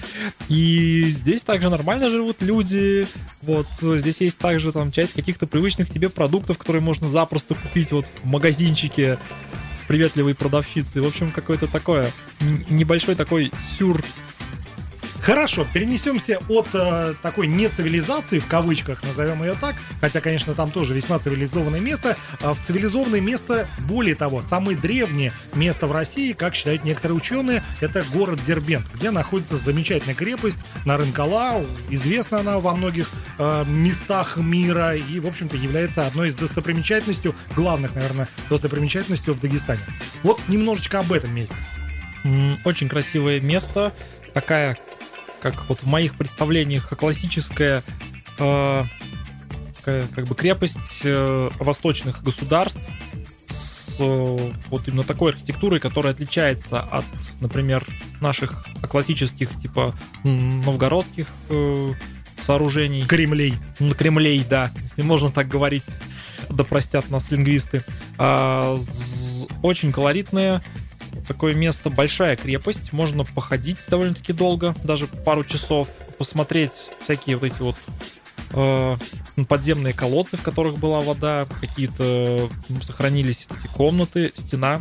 И 0.49 1.05
здесь 1.09 1.43
также 1.43 1.71
нормально 1.71 2.11
живут 2.11 2.41
люди. 2.41 3.07
Вот 3.43 3.67
э, 3.83 3.99
здесь 3.99 4.21
есть 4.21 4.39
также 4.39 4.73
там 4.73 4.93
часть 4.93 5.13
каких-то 5.13 5.47
привычных 5.47 5.91
тебе 5.91 6.09
продуктов, 6.09 6.59
которые 6.59 6.83
можно 6.83 7.09
запросто 7.09 7.55
купить 7.55 7.93
вот 7.93 8.07
в 8.23 8.27
магазинчике 8.27 9.19
с 9.75 9.83
приветливой 9.87 10.35
продавщицей. 10.35 11.03
В 11.03 11.07
общем, 11.07 11.31
какое-то 11.31 11.67
такое 11.67 12.11
небольшой 12.71 13.15
такой 13.15 13.53
сюр 13.79 14.03
Хорошо, 15.25 15.67
перенесемся 15.73 16.39
от 16.51 16.69
э, 16.75 17.15
такой 17.23 17.47
нецивилизации, 17.47 18.41
в 18.41 18.47
кавычках 18.47 19.03
назовем 19.05 19.43
ее 19.43 19.55
так, 19.59 19.75
хотя, 20.03 20.21
конечно, 20.21 20.53
там 20.53 20.71
тоже 20.71 20.93
весьма 20.93 21.19
цивилизованное 21.19 21.81
место, 21.81 22.19
а 22.43 22.53
в 22.53 22.61
цивилизованное 22.61 23.23
место, 23.23 23.67
более 23.89 24.17
того, 24.17 24.43
самое 24.43 24.77
древнее 24.77 25.33
место 25.55 25.87
в 25.87 25.93
России, 25.93 26.35
как 26.35 26.55
считают 26.55 26.85
некоторые 26.85 27.17
ученые, 27.17 27.63
это 27.81 28.05
город 28.13 28.41
Дербент, 28.47 28.85
где 28.93 29.11
находится 29.11 29.57
замечательная 29.57 30.15
крепость 30.15 30.59
Нарынкала, 30.85 31.65
известна 31.89 32.41
она 32.41 32.59
во 32.59 32.75
многих 32.75 33.09
э, 33.39 33.65
местах 33.67 34.37
мира 34.37 34.95
и, 34.95 35.21
в 35.21 35.27
общем-то, 35.27 35.57
является 35.57 36.07
одной 36.07 36.29
из 36.29 36.35
достопримечательностей, 36.35 37.33
главных, 37.57 37.95
наверное, 37.95 38.29
достопримечательностей 38.51 39.33
в 39.33 39.41
Дагестане. 39.41 39.81
Вот 40.23 40.39
немножечко 40.49 40.99
об 40.99 41.11
этом 41.15 41.35
месте. 41.35 41.57
Очень 42.65 42.91
красивое 42.91 43.41
место. 43.41 43.95
Такая, 44.35 44.77
как 45.45 45.69
вот 45.69 45.81
в 45.81 45.87
моих 45.87 46.15
представлениях, 46.15 46.89
классическая 46.97 47.83
э, 48.39 48.85
как 49.85 50.27
бы 50.27 50.35
крепость 50.35 51.03
э, 51.05 51.51
восточных 51.59 52.23
государств 52.23 52.81
с 53.47 53.97
э, 54.01 54.53
вот 54.71 54.89
именно 54.89 55.03
такой 55.03 55.33
архитектурой, 55.33 55.81
которая 55.81 56.15
отличается 56.15 56.81
от, 56.81 57.05
например, 57.43 57.85
наших 58.23 58.65
классических 58.91 59.51
типа 59.61 59.95
новгородских 60.25 61.29
э, 61.51 61.93
сооружений. 62.41 63.03
Кремлей. 63.03 63.53
Кремлей, 63.99 64.47
да, 64.49 64.71
если 64.83 65.03
можно 65.03 65.31
так 65.31 65.47
говорить, 65.47 65.85
да 66.49 66.65
простят 66.65 67.11
нас 67.11 67.31
лингвисты. 67.31 67.85
А, 68.17 68.79
очень 69.61 69.93
колоритное 69.93 70.63
такое 71.27 71.55
место, 71.55 71.91
большая 71.91 72.37
крепость, 72.37 72.93
можно 72.93 73.25
походить 73.25 73.79
довольно-таки 73.89 74.33
долго, 74.33 74.75
даже 74.85 75.07
пару 75.07 75.45
часов, 75.45 75.89
посмотреть 76.19 76.91
всякие 77.03 77.37
вот 77.37 77.47
эти 77.47 77.61
вот 77.61 77.77
э, 78.53 78.97
подземные 79.49 79.93
колодцы, 79.93 80.37
в 80.37 80.43
которых 80.43 80.79
была 80.79 81.01
вода, 81.01 81.47
какие-то 81.61 82.49
м, 82.69 82.83
сохранились 82.83 83.47
эти 83.51 83.67
комнаты, 83.73 84.33
стена 84.35 84.81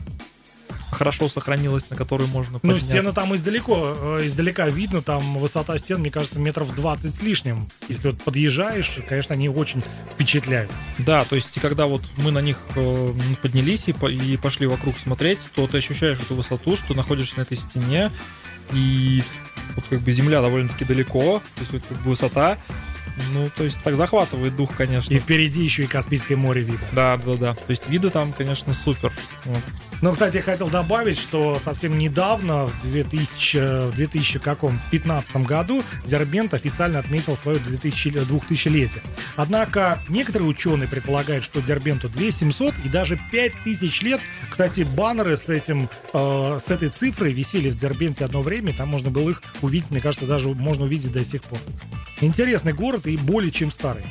хорошо 0.93 1.29
сохранилась, 1.29 1.89
на 1.89 1.95
которую 1.95 2.29
можно 2.29 2.59
Ну, 2.61 2.79
стены 2.79 3.13
там 3.13 3.35
издалеко, 3.35 3.95
э, 3.97 4.27
издалека 4.27 4.67
видно, 4.69 5.01
там 5.01 5.37
высота 5.37 5.77
стен, 5.77 5.99
мне 5.99 6.11
кажется, 6.11 6.39
метров 6.39 6.75
20 6.75 7.13
с 7.13 7.21
лишним. 7.21 7.67
Если 7.89 8.09
вот 8.09 8.21
подъезжаешь, 8.21 8.99
конечно, 9.07 9.33
они 9.33 9.49
очень 9.49 9.83
впечатляют. 10.13 10.71
Да, 10.99 11.25
то 11.25 11.35
есть, 11.35 11.59
когда 11.59 11.85
вот 11.85 12.03
мы 12.17 12.31
на 12.31 12.39
них 12.39 12.59
э, 12.75 13.13
поднялись 13.41 13.87
и, 13.87 13.91
и 13.91 14.37
пошли 14.37 14.67
вокруг 14.67 14.97
смотреть, 14.97 15.39
то 15.55 15.67
ты 15.67 15.77
ощущаешь 15.77 16.19
эту 16.19 16.35
высоту, 16.35 16.75
что 16.75 16.93
находишься 16.93 17.37
на 17.37 17.41
этой 17.43 17.57
стене, 17.57 18.11
и 18.71 19.23
вот 19.75 19.85
как 19.89 20.01
бы 20.01 20.11
земля 20.11 20.41
довольно-таки 20.41 20.85
далеко, 20.85 21.41
то 21.55 21.61
есть 21.61 21.73
вот 21.73 21.81
как 21.87 21.97
бы 21.99 22.09
высота, 22.11 22.57
ну, 23.31 23.45
то 23.55 23.63
есть 23.63 23.81
так 23.83 23.95
захватывает 23.95 24.55
дух, 24.55 24.75
конечно. 24.75 25.13
И 25.13 25.19
впереди 25.19 25.63
еще 25.63 25.83
и 25.83 25.87
Каспийское 25.87 26.37
море 26.37 26.61
видно. 26.61 26.85
Да, 26.91 27.17
да, 27.17 27.35
да. 27.35 27.53
То 27.53 27.69
есть 27.69 27.87
виды 27.87 28.09
там, 28.09 28.33
конечно, 28.33 28.73
супер. 28.73 29.11
Вот. 29.45 29.63
Но, 30.03 30.11
кстати, 30.11 30.35
я 30.35 30.43
хотел 30.43 30.67
добавить, 30.67 31.17
что 31.17 31.57
совсем 31.59 31.97
недавно, 31.97 32.65
в 32.65 32.91
2000, 32.91 33.87
в 33.87 33.95
2015 33.95 35.35
году, 35.37 35.81
Дербент 36.05 36.53
официально 36.53 36.99
отметил 36.99 37.37
свое 37.37 37.57
2000, 37.57 38.09
2000-летие. 38.09 39.01
Однако 39.37 39.99
некоторые 40.09 40.49
ученые 40.49 40.89
предполагают, 40.89 41.45
что 41.45 41.61
Дербенту 41.61 42.09
2700 42.09 42.73
и 42.83 42.89
даже 42.89 43.17
5000 43.31 44.01
лет. 44.01 44.19
Кстати, 44.49 44.81
баннеры 44.81 45.37
с, 45.37 45.47
этим, 45.47 45.89
э, 46.11 46.59
с 46.61 46.69
этой 46.69 46.89
цифрой 46.89 47.31
висели 47.31 47.69
в 47.69 47.75
Дербенте 47.75 48.25
одно 48.25 48.41
время, 48.41 48.73
там 48.73 48.89
можно 48.89 49.09
было 49.09 49.29
их 49.29 49.41
увидеть, 49.61 49.91
мне 49.91 50.01
кажется, 50.01 50.27
даже 50.27 50.49
можно 50.49 50.83
увидеть 50.83 51.13
до 51.13 51.23
сих 51.23 51.43
пор. 51.43 51.59
Интересный 52.19 52.73
город 52.73 53.07
и 53.07 53.15
более 53.15 53.51
чем 53.51 53.71
старый. 53.71 54.03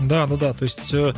Да, 0.00 0.26
да, 0.26 0.36
да. 0.36 0.52
То 0.52 0.64
есть 0.64 0.92
э, 0.92 1.14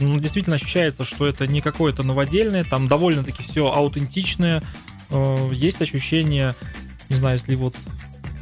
ну, 0.00 0.16
действительно 0.16 0.56
ощущается, 0.56 1.04
что 1.04 1.26
это 1.26 1.46
не 1.46 1.60
какое-то 1.60 2.02
новодельное, 2.02 2.64
там 2.64 2.88
довольно-таки 2.88 3.42
все 3.42 3.72
аутентичное. 3.72 4.62
Э, 5.10 5.48
Есть 5.52 5.82
ощущение, 5.82 6.54
не 7.08 7.16
знаю, 7.16 7.36
если 7.38 7.54
вот 7.56 7.74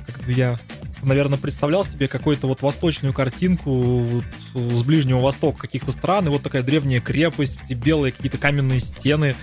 как 0.07 0.24
бы 0.24 0.33
я, 0.33 0.57
наверное, 1.03 1.38
представлял 1.38 1.85
себе 1.85 2.07
какую-то 2.09 2.46
вот 2.46 2.61
восточную 2.62 3.14
картинку 3.14 3.70
вот 3.70 4.24
с 4.55 4.83
Ближнего 4.83 5.20
Востока 5.20 5.61
каких-то 5.61 5.92
стран, 5.92 6.27
и 6.27 6.31
вот 6.31 6.42
такая 6.42 6.62
древняя 6.62 7.01
крепость, 7.01 7.59
эти 7.64 7.72
белые 7.74 8.12
какие-то 8.12 8.38
каменные 8.38 8.81
стены, 8.81 9.37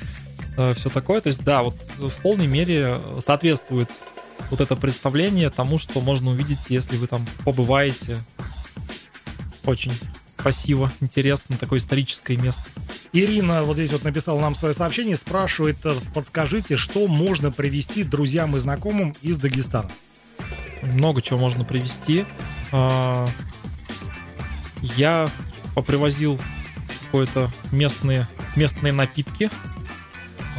все 0.76 0.90
такое. 0.90 1.22
То 1.22 1.28
есть, 1.28 1.44
да, 1.44 1.64
вот 1.64 1.76
в 1.98 2.22
полной 2.22 2.48
мере 2.48 3.02
соответствует 3.26 3.90
вот 4.52 4.62
это 4.62 4.76
представление 4.76 5.50
тому, 5.50 5.78
что 5.78 6.02
можно 6.02 6.32
увидеть, 6.32 6.60
если 6.70 6.98
вы 6.98 7.08
там 7.08 7.26
побываете. 7.44 8.18
Очень 9.66 9.92
красиво, 10.46 10.92
интересно, 11.02 11.58
такое 11.58 11.80
историческое 11.80 12.38
место. 12.38 12.62
Ирина 13.14 13.64
вот 13.64 13.78
здесь 13.78 13.92
вот 13.92 14.04
написала 14.04 14.40
нам 14.40 14.54
свое 14.54 14.76
сообщение, 14.76 15.16
спрашивает, 15.16 15.78
э, 15.86 15.96
подскажите, 16.14 16.76
что 16.76 17.08
можно 17.08 17.52
привезти 17.52 18.04
друзьям 18.04 18.56
и 18.56 18.60
знакомым 18.60 19.16
из 19.24 19.40
Дагестана? 19.40 19.90
Много 20.84 21.24
чего 21.24 21.40
можно 21.40 21.66
привезти. 21.66 22.28
А, 22.72 23.28
Я 24.84 25.32
попривозил 25.74 26.40
какое-то 27.06 27.50
местные, 27.72 28.28
местные 28.56 28.94
напитки. 28.94 29.50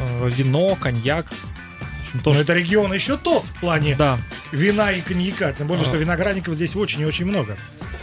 А, 0.01 0.27
Вино, 0.27 0.75
коньяк. 0.75 1.27
Общем, 1.27 2.11
Но 2.15 2.21
тоже, 2.23 2.41
это 2.41 2.53
регион 2.53 2.93
еще 2.93 3.15
тот 3.15 3.45
в 3.45 3.59
плане 3.61 3.95
да, 3.95 4.19
вина 4.51 4.91
и 4.91 4.99
коньяка, 4.99 5.53
тем 5.53 5.67
более, 5.67 5.83
А. 5.83 5.85
что 5.85 5.95
виноградников 5.95 6.55
здесь 6.55 6.75
очень 6.75 6.99
и 6.99 7.05
очень 7.05 7.25
много. 7.25 7.57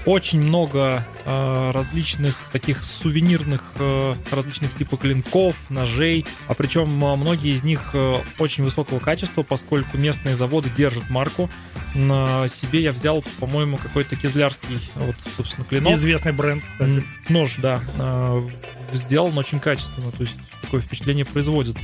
Очень 0.06 0.40
много 0.40 1.06
э, 1.24 1.70
различных 1.72 2.36
таких 2.52 2.82
сувенирных 2.82 3.72
э, 3.78 4.14
различных 4.30 4.74
типов 4.74 5.00
клинков, 5.00 5.56
ножей, 5.70 6.26
а 6.46 6.54
причем 6.54 7.02
э, 7.04 7.16
многие 7.16 7.52
из 7.52 7.62
них 7.62 7.90
э, 7.94 8.20
очень 8.38 8.64
высокого 8.64 8.98
качества, 8.98 9.42
поскольку 9.42 9.96
местные 9.96 10.36
заводы 10.36 10.70
держат 10.70 11.08
марку. 11.10 11.48
На 11.94 12.48
себе 12.48 12.82
я 12.82 12.92
взял, 12.92 13.24
по-моему, 13.38 13.76
какой-то 13.76 14.16
кизлярский, 14.16 14.80
вот, 14.96 15.16
собственно, 15.36 15.64
клинок. 15.64 15.92
Известный 15.94 16.32
бренд, 16.32 16.64
кстати. 16.72 17.04
Нож, 17.28 17.56
да, 17.58 17.80
э, 17.98 18.48
сделан 18.92 19.36
очень 19.38 19.60
качественно, 19.60 20.10
то 20.10 20.22
есть 20.22 20.36
такое 20.60 20.80
впечатление 20.80 21.24
производит. 21.24 21.76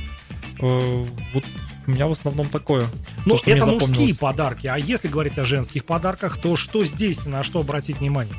Э, 0.59 1.05
Вот 1.33 1.45
у 1.87 1.91
меня 1.91 2.07
в 2.07 2.11
основном 2.11 2.47
такое. 2.49 2.87
Ну, 3.25 3.37
то, 3.37 3.51
это 3.51 3.65
мужские 3.65 4.15
подарки. 4.15 4.67
А 4.67 4.77
если 4.77 5.07
говорить 5.07 5.37
о 5.37 5.45
женских 5.45 5.85
подарках, 5.85 6.37
то 6.37 6.55
что 6.55 6.85
здесь, 6.85 7.25
на 7.25 7.43
что 7.43 7.59
обратить 7.59 7.99
внимание? 7.99 8.35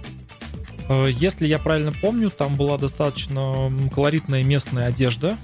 Э, 0.88 1.08
Если 1.10 1.46
я 1.46 1.58
правильно 1.58 1.92
помню, 1.92 2.30
там 2.30 2.56
была 2.56 2.78
достаточно 2.78 3.70
колоритная 3.92 4.42
местная 4.42 4.86
одежда, 4.88 5.36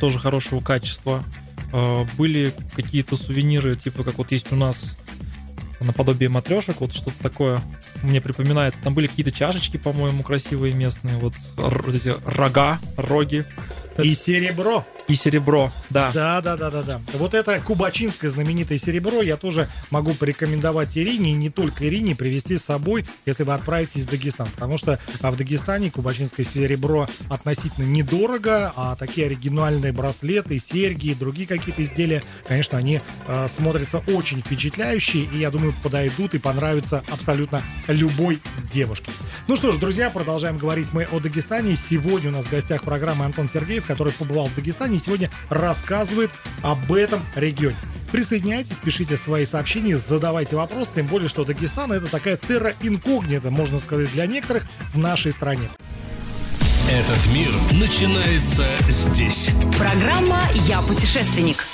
тоже 0.00 0.18
хорошего 0.18 0.60
качества. 0.60 1.24
Э, 1.72 2.04
Были 2.16 2.52
какие-то 2.74 3.16
сувениры, 3.16 3.76
типа 3.76 4.04
как 4.04 4.18
вот 4.18 4.32
есть 4.32 4.52
у 4.52 4.56
нас 4.56 4.96
наподобие 5.80 6.28
матрешек, 6.28 6.80
вот 6.80 6.94
что-то 6.94 7.16
такое 7.22 7.60
мне 8.02 8.20
припоминается. 8.20 8.82
Там 8.82 8.94
были 8.94 9.06
какие-то 9.06 9.32
чашечки, 9.32 9.76
по-моему, 9.76 10.22
красивые 10.22 10.74
местные, 10.74 11.16
вот 11.16 11.34
эти 11.94 12.14
рога, 12.24 12.80
роги 12.96 13.44
И 14.02 14.14
серебро. 14.14 14.84
И 15.08 15.14
серебро, 15.14 15.70
да. 15.90 16.10
Да, 16.12 16.40
да, 16.40 16.56
да, 16.56 16.70
да, 16.70 16.82
да. 16.82 17.00
Вот 17.14 17.34
это 17.34 17.60
кубачинское 17.60 18.30
знаменитое 18.30 18.78
серебро 18.78 19.22
я 19.22 19.36
тоже 19.36 19.68
могу 19.90 20.14
порекомендовать 20.14 20.96
Ирине, 20.98 21.30
и 21.30 21.34
не 21.34 21.50
только 21.50 21.86
Ирине, 21.86 22.16
привезти 22.16 22.56
с 22.58 22.64
собой, 22.64 23.06
если 23.24 23.44
вы 23.44 23.54
отправитесь 23.54 24.02
в 24.02 24.10
Дагестан. 24.10 24.48
Потому 24.54 24.78
что 24.78 24.98
а, 25.20 25.30
в 25.30 25.36
Дагестане 25.36 25.90
кубачинское 25.90 26.44
серебро 26.44 27.08
относительно 27.30 27.84
недорого, 27.84 28.72
а 28.76 28.96
такие 28.96 29.26
оригинальные 29.26 29.92
браслеты, 29.92 30.58
серьги 30.58 31.08
и 31.08 31.14
другие 31.14 31.46
какие-то 31.46 31.82
изделия, 31.82 32.22
конечно, 32.46 32.78
они 32.78 33.00
э, 33.26 33.48
смотрятся 33.48 34.02
очень 34.08 34.40
впечатляющие, 34.40 35.24
и 35.24 35.38
я 35.38 35.50
думаю, 35.50 35.72
подойдут 35.82 36.34
и 36.34 36.38
понравятся 36.38 37.02
абсолютно 37.10 37.62
любой 37.86 38.40
девушке. 38.72 39.10
Ну 39.46 39.56
что 39.56 39.72
ж, 39.72 39.76
друзья, 39.76 40.10
продолжаем 40.10 40.56
говорить 40.56 40.92
мы 40.92 41.04
о 41.04 41.20
Дагестане. 41.20 41.76
Сегодня 41.76 42.30
у 42.30 42.32
нас 42.32 42.46
в 42.46 42.50
гостях 42.50 42.82
программы 42.82 43.24
Антон 43.24 43.48
Сергеев, 43.48 43.86
который 43.86 44.12
побывал 44.12 44.48
в 44.48 44.54
Дагестане 44.54 44.95
и 44.96 44.98
сегодня 44.98 45.30
рассказывает 45.48 46.30
об 46.62 46.92
этом 46.92 47.22
регионе. 47.34 47.76
Присоединяйтесь, 48.10 48.76
пишите 48.76 49.16
свои 49.16 49.44
сообщения, 49.44 49.96
задавайте 49.96 50.56
вопросы, 50.56 50.92
тем 50.96 51.06
более, 51.06 51.28
что 51.28 51.44
Дагестан 51.44 51.92
это 51.92 52.06
такая 52.06 52.36
терра 52.36 52.74
инкогнита, 52.80 53.50
можно 53.50 53.78
сказать, 53.78 54.10
для 54.12 54.26
некоторых 54.26 54.64
в 54.94 54.98
нашей 54.98 55.32
стране. 55.32 55.68
Этот 56.90 57.26
мир 57.26 57.50
начинается 57.72 58.76
здесь. 58.88 59.50
Программа 59.76 60.40
«Я 60.66 60.80
путешественник». 60.82 61.64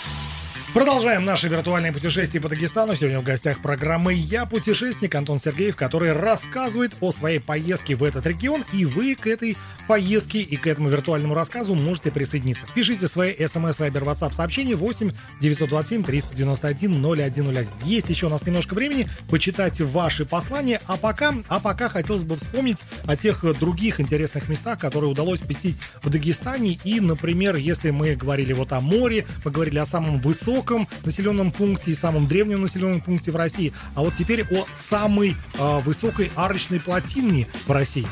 Продолжаем 0.75 1.27
наше 1.27 1.49
виртуальное 1.49 1.93
путешествие 1.93 2.41
по 2.41 2.49
Дагестану. 2.49 2.95
Сегодня 2.95 3.21
в 3.21 3.25
гостях 3.25 3.61
программы 3.61 4.15
«Я 4.15 4.47
путешественник» 4.47 5.15
Антон 5.15 5.39
Сергеев, 5.39 5.77
который 5.77 6.13
рассказывает 6.13 6.93
о 7.03 7.11
своей 7.11 7.41
поездке 7.41 7.95
в 7.95 8.03
этот 8.03 8.27
регион. 8.27 8.65
И 8.73 8.87
вы 8.87 9.15
к 9.15 9.27
этой 9.27 9.59
поездке 9.87 10.41
и 10.41 10.57
к 10.57 10.67
этому 10.67 10.89
виртуальному 10.89 11.35
рассказу 11.35 11.75
можете 11.75 12.11
присоединиться. 12.11 12.65
Пишите 12.75 13.07
свои 13.07 13.35
смс, 13.47 13.79
вайбер, 13.79 14.05
ватсап 14.05 14.33
сообщения 14.33 14.75
8 14.75 15.11
927 15.41 16.05
391 16.05 17.03
0101. 17.03 17.69
Есть 17.85 18.09
еще 18.09 18.29
у 18.29 18.31
нас 18.31 18.47
немножко 18.47 18.73
времени 18.73 19.11
почитать 19.29 19.79
ваши 19.83 20.25
послания. 20.25 20.81
А 20.87 20.97
пока, 20.97 21.35
а 21.49 21.61
пока 21.61 21.91
хотелось 21.91 22.25
бы 22.25 22.37
вспомнить 22.37 22.79
о 23.07 23.15
тех 23.15 23.45
других 23.59 24.01
интересных 24.01 24.49
местах, 24.49 24.79
которые 24.79 25.11
удалось 25.11 25.41
посетить 25.41 25.77
в 26.03 26.09
Дагестане. 26.09 26.79
И, 26.83 26.99
например, 27.01 27.57
если 27.57 27.91
мы 27.91 28.15
говорили 28.15 28.55
вот 28.55 28.73
о 28.73 28.81
море, 28.81 29.27
мы 29.45 29.51
говорили 29.51 29.79
о 29.79 29.85
самом 29.85 30.19
высоком 30.19 30.62
высоком 30.63 30.87
населенном 31.05 31.51
пункте 31.51 31.91
и 31.91 31.95
самом 31.95 32.27
древнем 32.27 32.63
населенном 32.63 33.01
пункте 33.01 33.33
в 33.33 33.37
России. 33.37 33.73
А 33.95 34.01
вот 34.03 34.15
теперь 34.15 34.45
о 34.45 34.67
самой 34.75 35.35
э, 35.59 35.79
высокой 35.81 36.31
арочной 36.37 36.81
плотине 36.81 37.49
в 37.67 37.73
России. 37.73 38.07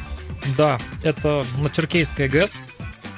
Да, 0.56 0.80
это 1.04 1.44
Начеркейская 1.58 2.28
ГЭС, 2.28 2.60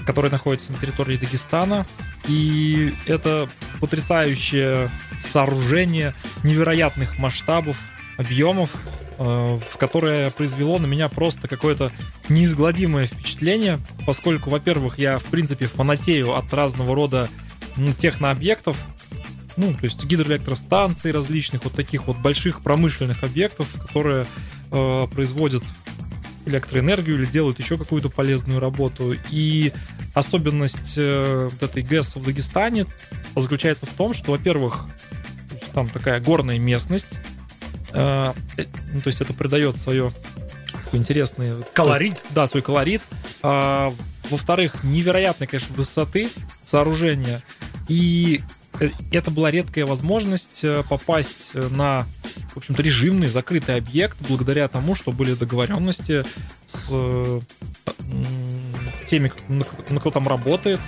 которая 0.06 0.30
находится 0.30 0.72
на 0.72 0.78
территории 0.78 1.16
Дагестана. 1.16 1.86
И 2.28 2.94
это 3.06 3.48
потрясающее 3.80 4.90
сооружение 5.18 6.14
невероятных 6.44 7.18
масштабов, 7.18 7.76
объемов, 8.18 8.70
э, 9.18 9.22
в 9.22 9.76
которое 9.78 10.30
произвело 10.30 10.78
на 10.78 10.86
меня 10.86 11.08
просто 11.08 11.48
какое-то 11.48 11.90
неизгладимое 12.28 13.06
впечатление, 13.06 13.78
поскольку, 14.06 14.50
во-первых, 14.50 14.98
я, 14.98 15.18
в 15.18 15.24
принципе, 15.24 15.66
фанатею 15.66 16.36
от 16.36 16.52
разного 16.52 16.94
рода 16.94 17.30
технообъектов, 17.98 18.76
ну, 19.56 19.72
то 19.74 19.84
есть 19.84 20.04
гидроэлектростанций 20.04 21.12
различных, 21.12 21.64
вот 21.64 21.74
таких 21.74 22.06
вот 22.06 22.16
больших 22.18 22.62
промышленных 22.62 23.22
объектов, 23.24 23.68
которые 23.80 24.26
э, 24.70 25.06
производят 25.12 25.62
электроэнергию 26.44 27.16
или 27.16 27.26
делают 27.26 27.58
еще 27.58 27.78
какую-то 27.78 28.08
полезную 28.08 28.60
работу. 28.60 29.14
И 29.30 29.72
особенность 30.14 30.94
э, 30.96 31.48
вот 31.50 31.62
этой 31.62 31.82
ГЭС 31.82 32.16
в 32.16 32.24
Дагестане 32.24 32.86
заключается 33.36 33.86
в 33.86 33.90
том, 33.90 34.14
что, 34.14 34.32
во-первых, 34.32 34.86
там 35.72 35.88
такая 35.88 36.20
горная 36.20 36.58
местность, 36.58 37.18
э, 37.92 38.32
ну, 38.92 39.00
то 39.00 39.06
есть 39.06 39.20
это 39.20 39.32
придает 39.32 39.78
свое 39.78 40.12
интересный... 40.92 41.62
Колорит. 41.72 42.24
Да, 42.30 42.46
свой 42.46 42.62
колорит. 42.62 43.02
А, 43.42 43.92
во-вторых, 44.30 44.84
невероятной, 44.84 45.46
конечно, 45.46 45.74
высоты 45.74 46.28
сооружения. 46.64 47.42
И 47.88 48.42
это 49.10 49.30
была 49.30 49.50
редкая 49.50 49.86
возможность 49.86 50.64
э, 50.64 50.82
попасть 50.88 51.50
э, 51.54 51.68
на, 51.68 52.06
в 52.54 52.56
общем-то, 52.56 52.82
режимный 52.82 53.28
закрытый 53.28 53.76
объект 53.76 54.16
благодаря 54.28 54.68
тому, 54.68 54.94
что 54.94 55.12
были 55.12 55.34
договоренности 55.34 56.24
с 56.66 56.90
теми, 59.06 59.32
на 59.48 60.00
кто 60.00 60.10
там 60.10 60.28
работает, 60.28 60.80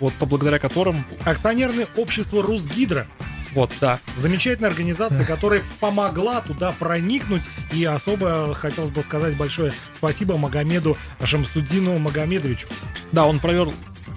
вот 0.00 0.14
благодаря 0.20 0.58
которым... 0.58 1.04
Акционерное 1.24 1.86
общество 1.96 2.42
Русгидро. 2.42 3.06
Вот, 3.52 3.70
да. 3.80 3.98
Замечательная 4.16 4.70
организация, 4.70 5.24
которая 5.24 5.62
помогла 5.80 6.40
туда 6.40 6.72
проникнуть. 6.78 7.42
И 7.72 7.84
особо 7.84 8.54
хотелось 8.54 8.90
бы 8.90 9.02
сказать 9.02 9.36
большое 9.36 9.72
спасибо 9.92 10.36
Магомеду 10.36 10.96
Шамсудину 11.24 11.98
Магомедовичу. 11.98 12.68
Да, 13.12 13.26
он 13.26 13.40
провел 13.40 13.72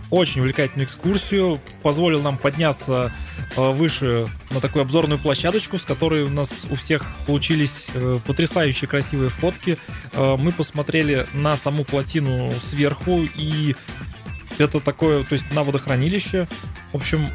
очень 0.09 0.41
увлекательную 0.41 0.85
экскурсию, 0.87 1.59
позволил 1.83 2.21
нам 2.21 2.37
подняться 2.37 3.11
э, 3.55 3.71
выше 3.71 4.27
на 4.51 4.59
такую 4.59 4.81
обзорную 4.81 5.19
площадочку, 5.19 5.77
с 5.77 5.83
которой 5.83 6.23
у 6.23 6.29
нас 6.29 6.65
у 6.69 6.75
всех 6.75 7.05
получились 7.25 7.87
э, 7.93 8.19
потрясающие 8.25 8.87
красивые 8.87 9.29
фотки. 9.29 9.77
Э, 10.13 10.35
мы 10.37 10.51
посмотрели 10.51 11.25
на 11.33 11.55
саму 11.55 11.85
плотину 11.85 12.51
сверху, 12.61 13.21
и 13.35 13.75
это 14.57 14.79
такое, 14.79 15.23
то 15.23 15.33
есть 15.33 15.51
на 15.51 15.63
водохранилище. 15.63 16.47
В 16.91 16.97
общем, 16.97 17.29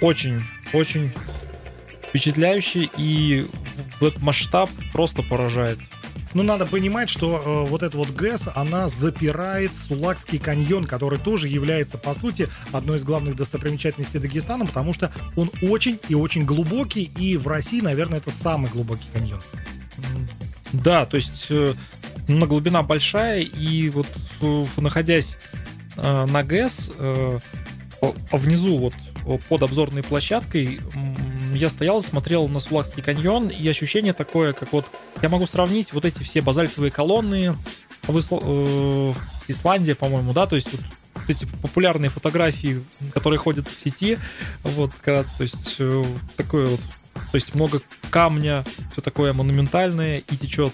очень-очень 0.00 1.12
впечатляющий, 2.08 2.90
и 2.96 3.46
этот 4.00 4.20
масштаб 4.20 4.70
просто 4.92 5.22
поражает. 5.22 5.78
Ну, 6.36 6.42
надо 6.42 6.66
понимать, 6.66 7.08
что 7.08 7.42
э, 7.42 7.70
вот 7.70 7.82
эта 7.82 7.96
вот 7.96 8.10
ГЭС, 8.10 8.50
она 8.54 8.90
запирает 8.90 9.74
Сулакский 9.74 10.38
каньон, 10.38 10.84
который 10.84 11.18
тоже 11.18 11.48
является, 11.48 11.96
по 11.96 12.12
сути, 12.12 12.46
одной 12.72 12.98
из 12.98 13.04
главных 13.04 13.36
достопримечательностей 13.36 14.20
Дагестана, 14.20 14.66
потому 14.66 14.92
что 14.92 15.10
он 15.34 15.50
очень 15.62 15.98
и 16.10 16.14
очень 16.14 16.44
глубокий, 16.44 17.04
и 17.04 17.38
в 17.38 17.48
России, 17.48 17.80
наверное, 17.80 18.18
это 18.18 18.30
самый 18.30 18.70
глубокий 18.70 19.08
каньон. 19.14 19.40
Да, 20.74 21.06
то 21.06 21.16
есть 21.16 21.46
э, 21.48 21.72
на 22.28 22.46
глубина 22.46 22.82
большая, 22.82 23.40
и 23.40 23.88
вот 23.88 24.06
э, 24.42 24.66
находясь 24.76 25.38
э, 25.96 26.26
на 26.26 26.42
ГЭС, 26.42 26.92
э, 26.98 27.38
внизу 28.30 28.76
вот 28.76 28.94
под 29.48 29.62
обзорной 29.62 30.02
площадкой 30.02 30.80
я 31.56 31.68
стоял, 31.68 32.02
смотрел 32.02 32.48
на 32.48 32.60
Сулакский 32.60 33.02
каньон, 33.02 33.48
и 33.48 33.68
ощущение 33.68 34.12
такое, 34.12 34.52
как 34.52 34.72
вот 34.72 34.86
я 35.22 35.28
могу 35.28 35.46
сравнить 35.46 35.92
вот 35.92 36.04
эти 36.04 36.22
все 36.22 36.40
базальтовые 36.40 36.90
колонны 36.90 37.56
в 38.06 38.18
Исл... 38.18 38.40
э, 38.42 39.14
Исландии, 39.48 39.92
по-моему, 39.92 40.32
да, 40.32 40.46
то 40.46 40.56
есть 40.56 40.68
вот 40.72 40.82
эти 41.28 41.44
популярные 41.62 42.10
фотографии, 42.10 42.84
которые 43.12 43.38
ходят 43.38 43.66
в 43.68 43.82
сети, 43.82 44.18
вот, 44.62 44.92
когда, 45.02 45.22
то 45.22 45.42
есть 45.42 45.76
э, 45.78 46.04
такое 46.36 46.66
вот, 46.66 46.80
то 47.14 47.34
есть 47.34 47.54
много 47.54 47.80
камня, 48.10 48.64
все 48.92 49.00
такое 49.00 49.32
монументальное 49.32 50.18
и 50.18 50.36
течет 50.36 50.72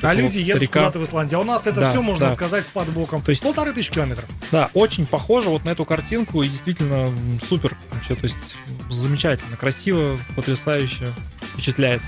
а 0.00 0.14
люди 0.14 0.38
едут 0.38 0.62
река. 0.62 0.80
куда-то 0.80 0.98
в 0.98 1.04
Исландию. 1.04 1.38
А 1.38 1.42
у 1.42 1.44
нас 1.44 1.66
это 1.66 1.80
да, 1.80 1.90
все, 1.90 2.02
можно 2.02 2.28
да. 2.28 2.34
сказать, 2.34 2.66
под 2.66 2.92
боком. 2.92 3.22
То 3.22 3.30
есть 3.30 3.42
полторы 3.42 3.72
тысячи 3.72 3.92
километров. 3.92 4.28
Да, 4.50 4.70
очень 4.74 5.06
похоже 5.06 5.48
вот 5.48 5.64
на 5.64 5.70
эту 5.70 5.84
картинку. 5.84 6.42
И 6.42 6.48
действительно 6.48 7.12
супер. 7.46 7.76
Вообще, 7.90 8.14
то 8.14 8.24
есть 8.24 8.56
замечательно, 8.90 9.56
красиво, 9.56 10.18
потрясающе, 10.34 11.06
впечатляет. 11.52 12.02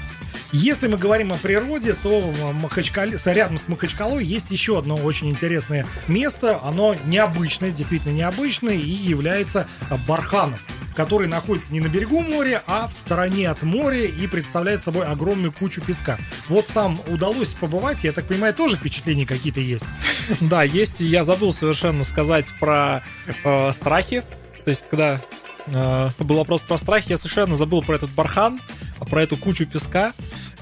Если 0.53 0.87
мы 0.87 0.97
говорим 0.97 1.33
о 1.33 1.37
природе, 1.37 1.95
то 1.95 2.21
в 2.21 2.63
Махачкале, 2.63 3.19
рядом 3.25 3.59
с 3.59 3.67
Махачкалой 3.67 4.25
есть 4.25 4.51
еще 4.51 4.79
одно 4.79 4.97
очень 4.97 5.29
интересное 5.29 5.85
место. 6.07 6.61
Оно 6.63 6.95
необычное, 7.07 7.73
действительно 7.73 8.13
необычное 8.13 8.75
и 8.75 8.91
является 8.91 9.67
Барханом 10.07 10.59
который 10.95 11.27
находится 11.27 11.73
не 11.73 11.81
на 11.81 11.89
берегу 11.89 12.21
моря, 12.21 12.63
а 12.67 12.87
в 12.89 12.95
стороне 12.95 13.51
от 13.51 13.63
моря 13.63 14.05
и 14.05 14.27
представляет 14.27 14.83
собой 14.83 15.05
огромную 15.05 15.53
кучу 15.53 15.81
песка. 15.81 16.19
Вот 16.49 16.67
там 16.69 17.01
удалось 17.09 17.55
побывать, 17.55 18.05
я 18.05 18.13
так 18.13 18.27
понимаю, 18.27 18.55
тоже 18.55 18.77
впечатления 18.77 19.27
какие-то 19.27 19.61
есть. 19.61 19.85
Да, 20.41 20.63
есть. 20.63 21.01
Я 21.01 21.25
забыл 21.25 21.53
совершенно 21.53 22.05
сказать 22.05 22.47
про 22.61 23.03
э, 23.43 23.73
страхи. 23.73 24.23
То 24.65 24.71
есть, 24.71 24.85
когда 24.89 25.21
э, 25.67 26.09
был 26.19 26.37
вопрос 26.37 26.63
про 26.63 26.79
страхи, 26.79 27.11
я 27.11 27.17
совершенно 27.17 27.57
забыл 27.57 27.83
про 27.83 27.97
этот 27.97 28.11
бархан, 28.11 28.59
про 29.09 29.23
эту 29.23 29.37
кучу 29.37 29.67
песка 29.67 30.13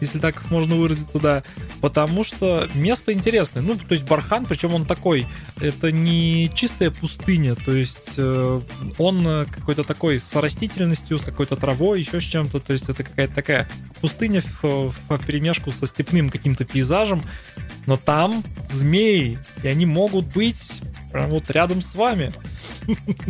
если 0.03 0.19
так 0.19 0.51
можно 0.51 0.75
выразиться, 0.75 1.19
да. 1.19 1.43
Потому 1.81 2.25
что 2.25 2.69
место 2.75 3.13
интересное. 3.13 3.63
Ну, 3.63 3.77
то 3.77 3.93
есть 3.93 4.05
Бархан, 4.05 4.47
причем 4.47 4.75
он 4.75 4.85
такой, 4.85 5.27
это 5.61 5.93
не 5.93 6.51
чистая 6.55 6.91
пустыня, 6.91 7.55
то 7.55 7.73
есть 7.73 8.15
э, 8.17 8.61
он 8.99 9.47
какой-то 9.51 9.85
такой 9.85 10.19
с 10.19 10.35
растительностью, 10.35 11.19
с 11.19 11.23
какой-то 11.23 11.57
травой, 11.57 12.01
еще 12.01 12.21
с 12.21 12.25
чем-то. 12.25 12.61
То 12.61 12.73
есть 12.73 12.89
это 12.89 13.05
какая-то 13.05 13.35
такая 13.35 13.69
пустыня 14.01 14.43
в, 14.63 14.91
в 14.91 15.27
перемешку 15.27 15.71
со 15.71 15.87
степным 15.87 16.31
каким-то 16.31 16.65
пейзажем. 16.65 17.23
Но 17.87 17.97
там 17.97 18.45
змеи, 18.71 19.39
и 19.63 19.69
они 19.69 19.87
могут 19.87 20.27
быть 20.27 20.83
прям 21.13 21.31
вот 21.31 21.51
рядом 21.51 21.81
с 21.81 21.95
вами. 21.95 22.33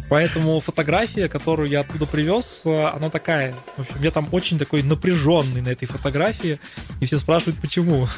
Поэтому 0.08 0.60
фотография, 0.60 1.28
которую 1.28 1.68
я 1.68 1.80
оттуда 1.80 2.06
привез, 2.06 2.62
она 2.64 3.10
такая. 3.10 3.54
В 3.76 3.80
общем, 3.80 3.96
я 4.00 4.10
там 4.10 4.28
очень 4.32 4.58
такой 4.58 4.82
напряженный 4.82 5.60
на 5.60 5.68
этой 5.70 5.86
фотографии. 5.86 6.58
И 7.00 7.06
все 7.06 7.18
спрашивают, 7.18 7.60
почему. 7.60 8.08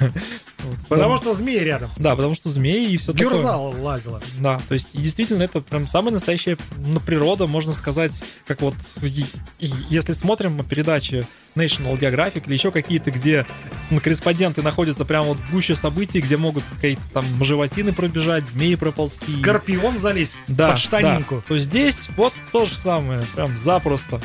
Потому 0.89 1.17
что 1.17 1.35
змеи 1.35 1.59
рядом. 1.59 1.91
Да, 1.97 2.17
потому 2.17 2.35
что 2.35 2.49
змеи 2.49 2.93
и 2.93 2.97
все 2.97 3.13
такое. 3.13 3.31
Гюрзал 3.31 3.75
лазила. 3.81 4.21
Да, 4.39 4.61
то 4.69 4.75
есть, 4.75 4.89
действительно, 4.93 5.43
это 5.43 5.61
прям 5.61 5.87
самая 5.87 6.13
настоящая 6.13 6.57
ну, 6.77 7.01
природа, 7.01 7.47
можно 7.47 7.73
сказать, 7.73 8.23
как 8.47 8.61
вот, 8.61 8.75
если 9.01 10.13
смотрим 10.13 10.63
передачи 10.65 11.27
National 11.55 11.99
Geographic 11.99 12.45
или 12.47 12.55
еще 12.55 12.71
какие-то, 12.71 13.11
где 13.11 13.47
ну, 13.91 14.01
корреспонденты 14.01 14.63
находятся 14.63 15.05
прямо 15.05 15.29
вот 15.29 15.39
в 15.39 15.53
гуще 15.53 15.75
событий, 15.75 16.21
где 16.21 16.37
могут 16.37 16.65
какие-то 16.75 17.03
там 17.13 17.25
животины 17.45 17.93
пробежать, 17.93 18.47
змеи 18.47 18.75
проползти. 18.75 19.31
Скорпион 19.31 19.99
залезть 19.99 20.37
да, 20.49 20.71
под 20.71 20.79
штанинку. 20.79 21.37
Да. 21.37 21.43
То 21.49 21.59
здесь 21.59 22.09
вот 22.17 22.33
то 22.53 22.67
же 22.67 22.75
самое, 22.75 23.23
прям 23.35 23.57
запросто. 23.57 24.21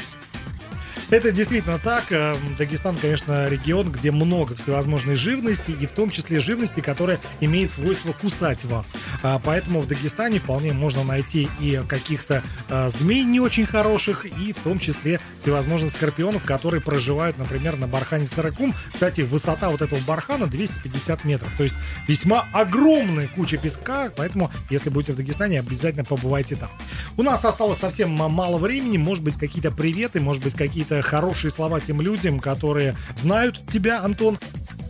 Это 1.11 1.31
действительно 1.31 1.79
так. 1.79 2.11
Э, 2.11 2.35
Дагестан, 2.55 2.95
конечно, 2.95 3.49
регион, 3.49 3.91
где 3.91 4.11
много 4.11 4.55
всевозможной 4.55 5.15
живности, 5.15 5.71
и 5.71 5.87
в 5.87 5.91
том 5.91 6.11
числе 6.11 6.39
живности, 6.39 6.81
которая 6.81 7.19
имеет 7.39 7.71
свойство 7.71 8.11
кусать 8.13 8.63
вас. 8.65 8.93
А, 9.23 9.41
поэтому 9.43 9.81
в 9.81 9.87
Дагестане 9.87 10.39
вполне 10.39 10.71
можно 10.71 11.03
найти 11.03 11.49
и 11.59 11.81
каких-то 11.87 12.43
а, 12.69 12.89
змей 12.89 13.23
не 13.23 13.39
очень 13.39 13.65
хороших, 13.65 14.25
и 14.25 14.53
в 14.53 14.57
том 14.57 14.77
числе 14.77 15.19
всевозможных 15.41 15.91
скорпионов, 15.91 16.43
которые 16.43 16.81
проживают, 16.81 17.39
например, 17.39 17.77
на 17.77 17.87
бархане 17.87 18.27
Саракум. 18.27 18.75
Кстати, 18.93 19.21
высота 19.21 19.71
вот 19.71 19.81
этого 19.81 19.99
бархана 20.01 20.45
250 20.45 21.25
метров. 21.25 21.49
То 21.57 21.63
есть 21.63 21.75
весьма 22.07 22.45
огромная 22.53 23.27
куча 23.27 23.57
песка, 23.57 24.11
поэтому, 24.15 24.51
если 24.69 24.91
будете 24.91 25.13
в 25.13 25.15
Дагестане, 25.15 25.59
обязательно 25.59 26.03
побывайте 26.03 26.55
там. 26.55 26.69
У 27.17 27.23
нас 27.23 27.43
осталось 27.45 27.79
совсем 27.79 28.11
мало 28.11 28.59
времени, 28.59 28.97
может 28.97 29.23
быть, 29.23 29.39
какие-то 29.39 29.71
приветы, 29.71 30.19
может 30.19 30.43
быть, 30.43 30.53
какие-то 30.53 30.98
хорошие 31.01 31.51
слова 31.51 31.79
тем 31.79 32.01
людям, 32.01 32.39
которые 32.39 32.95
знают 33.15 33.61
тебя, 33.67 34.03
Антон. 34.03 34.37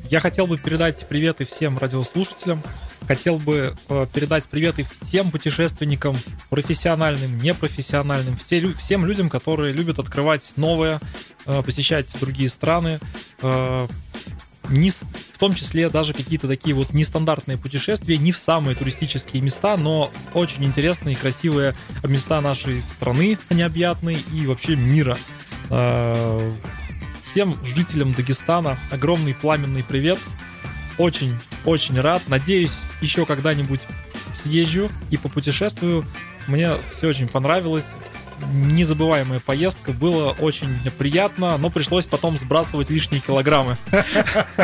Я 0.09 0.19
хотел 0.19 0.47
бы 0.47 0.57
передать 0.57 1.07
приветы 1.07 1.45
всем 1.45 1.77
радиослушателям. 1.77 2.63
Хотел 3.07 3.37
бы 3.37 3.75
э, 3.89 4.05
передать 4.13 4.43
приветы 4.45 4.85
всем 5.01 5.31
путешественникам, 5.31 6.15
профессиональным, 6.49 7.37
непрофессиональным, 7.37 8.37
все, 8.37 8.73
всем 8.73 9.05
людям, 9.05 9.29
которые 9.29 9.73
любят 9.73 9.97
открывать 9.97 10.53
новое, 10.57 10.99
э, 11.47 11.63
посещать 11.63 12.15
другие 12.19 12.49
страны, 12.49 12.99
э, 13.41 13.87
не, 14.69 14.91
в 14.91 15.37
том 15.39 15.55
числе 15.55 15.89
даже 15.89 16.13
какие-то 16.13 16.47
такие 16.47 16.75
вот 16.75 16.93
нестандартные 16.93 17.57
путешествия, 17.57 18.17
не 18.17 18.31
в 18.31 18.37
самые 18.37 18.75
туристические 18.75 19.41
места, 19.41 19.77
но 19.77 20.11
очень 20.33 20.63
интересные 20.63 21.15
и 21.15 21.17
красивые 21.17 21.75
места 22.03 22.41
нашей 22.41 22.81
страны, 22.81 23.37
необъятные 23.49 24.19
и 24.33 24.45
вообще 24.45 24.75
мира. 24.75 25.17
Э, 25.69 26.51
всем 27.25 27.57
жителям 27.63 28.13
Дагестана 28.13 28.77
огромный 28.91 29.33
пламенный 29.33 29.83
привет. 29.83 30.19
Очень-очень 30.97 31.99
рад. 31.99 32.23
Надеюсь, 32.27 32.73
еще 33.01 33.25
когда-нибудь 33.25 33.81
съезжу 34.35 34.89
и 35.09 35.17
попутешествую. 35.17 36.05
Мне 36.47 36.73
все 36.93 37.07
очень 37.07 37.27
понравилось 37.27 37.87
незабываемая 38.51 39.39
поездка. 39.39 39.91
Было 39.91 40.31
очень 40.39 40.69
приятно, 40.97 41.57
но 41.57 41.69
пришлось 41.69 42.05
потом 42.05 42.37
сбрасывать 42.37 42.89
лишние 42.89 43.21
килограммы. 43.21 43.77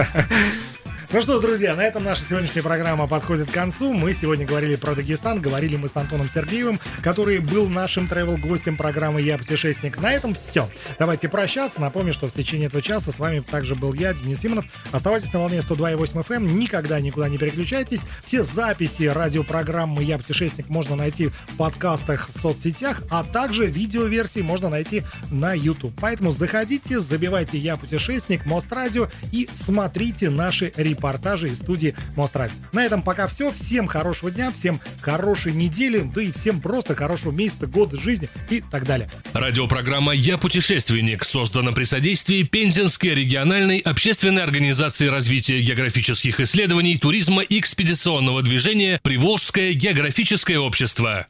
Ну 1.16 1.22
что 1.22 1.38
ж, 1.38 1.42
друзья, 1.42 1.78
на 1.78 1.82
этом 1.82 2.04
наша 2.04 2.24
сегодняшняя 2.26 2.62
программа 2.62 3.08
подходит 3.08 3.50
к 3.50 3.54
концу. 3.54 3.94
Мы 3.94 4.12
сегодня 4.12 4.46
говорили 4.46 4.76
про 4.76 4.96
Дагестан, 4.96 5.40
говорили 5.40 5.78
мы 5.78 5.88
с 5.88 5.96
Антоном 5.96 6.28
Сергеевым, 6.28 6.78
который 7.02 7.40
был 7.40 7.70
нашим 7.70 8.06
travel-гостем 8.06 8.76
программы 8.76 9.22
«Я 9.22 9.38
путешественник». 9.38 9.98
На 10.02 10.12
этом 10.12 10.34
все. 10.34 10.70
Давайте 11.00 11.30
прощаться. 11.30 11.80
Напомню, 11.80 12.12
что 12.12 12.28
в 12.28 12.34
течение 12.34 12.68
этого 12.68 12.82
часа 12.82 13.14
с 13.14 13.20
вами 13.20 13.40
также 13.40 13.76
был 13.76 13.94
я, 13.94 14.14
Денис 14.14 14.42
Симонов. 14.42 14.66
Оставайтесь 14.92 15.32
на 15.32 15.40
волне 15.40 15.60
102,8 15.60 16.28
FM, 16.28 16.36
эм. 16.36 16.60
никогда 16.60 17.00
никуда 17.00 17.30
не 17.30 17.38
переключайтесь. 17.38 18.02
Все 18.26 18.44
записи 18.44 19.04
радиопрограммы 19.04 20.04
«Я 20.04 20.18
путешественник» 20.18 20.68
можно 20.68 20.98
найти 20.98 21.28
в 21.28 21.56
подкастах 21.56 22.30
в 22.34 22.38
соцсетях, 22.38 23.02
а 23.10 23.24
также 23.24 23.68
видеоверсии 23.68 24.42
можно 24.42 24.68
найти 24.68 25.04
на 25.32 25.54
YouTube. 25.54 25.94
Поэтому 26.02 26.32
заходите, 26.32 27.00
забивайте 27.00 27.58
«Я 27.58 27.78
путешественник», 27.78 28.46
Мост 28.46 28.70
Радио 28.74 29.08
и 29.32 29.48
смотрите 29.54 30.30
наши 30.30 30.74
репортажи 30.76 31.05
репортажи 31.06 31.50
из 31.50 31.60
студии 31.60 31.94
Мострад. 32.16 32.52
На 32.74 32.84
этом 32.84 33.04
пока 33.04 33.28
все. 33.28 33.52
Всем 33.52 33.88
хорошего 33.88 34.32
дня, 34.32 34.52
всем 34.52 34.80
хорошей 35.02 35.54
недели, 35.54 36.10
да 36.14 36.22
и 36.22 36.32
всем 36.32 36.60
просто 36.60 36.96
хорошего 36.96 37.32
месяца, 37.32 37.68
года 37.68 38.00
жизни 38.00 38.28
и 38.50 38.62
так 38.72 38.86
далее. 38.86 39.10
Радиопрограмма 39.34 40.14
«Я 40.14 40.38
путешественник» 40.38 41.24
создана 41.24 41.72
при 41.72 41.84
содействии 41.84 42.44
Пензенской 42.44 43.12
региональной 43.12 43.80
общественной 43.80 44.44
организации 44.44 45.08
развития 45.08 45.62
географических 45.62 46.40
исследований, 46.40 46.98
туризма 46.98 47.44
и 47.44 47.60
экспедиционного 47.60 48.42
движения 48.42 49.00
«Приволжское 49.04 49.74
географическое 49.74 50.58
общество». 50.58 51.28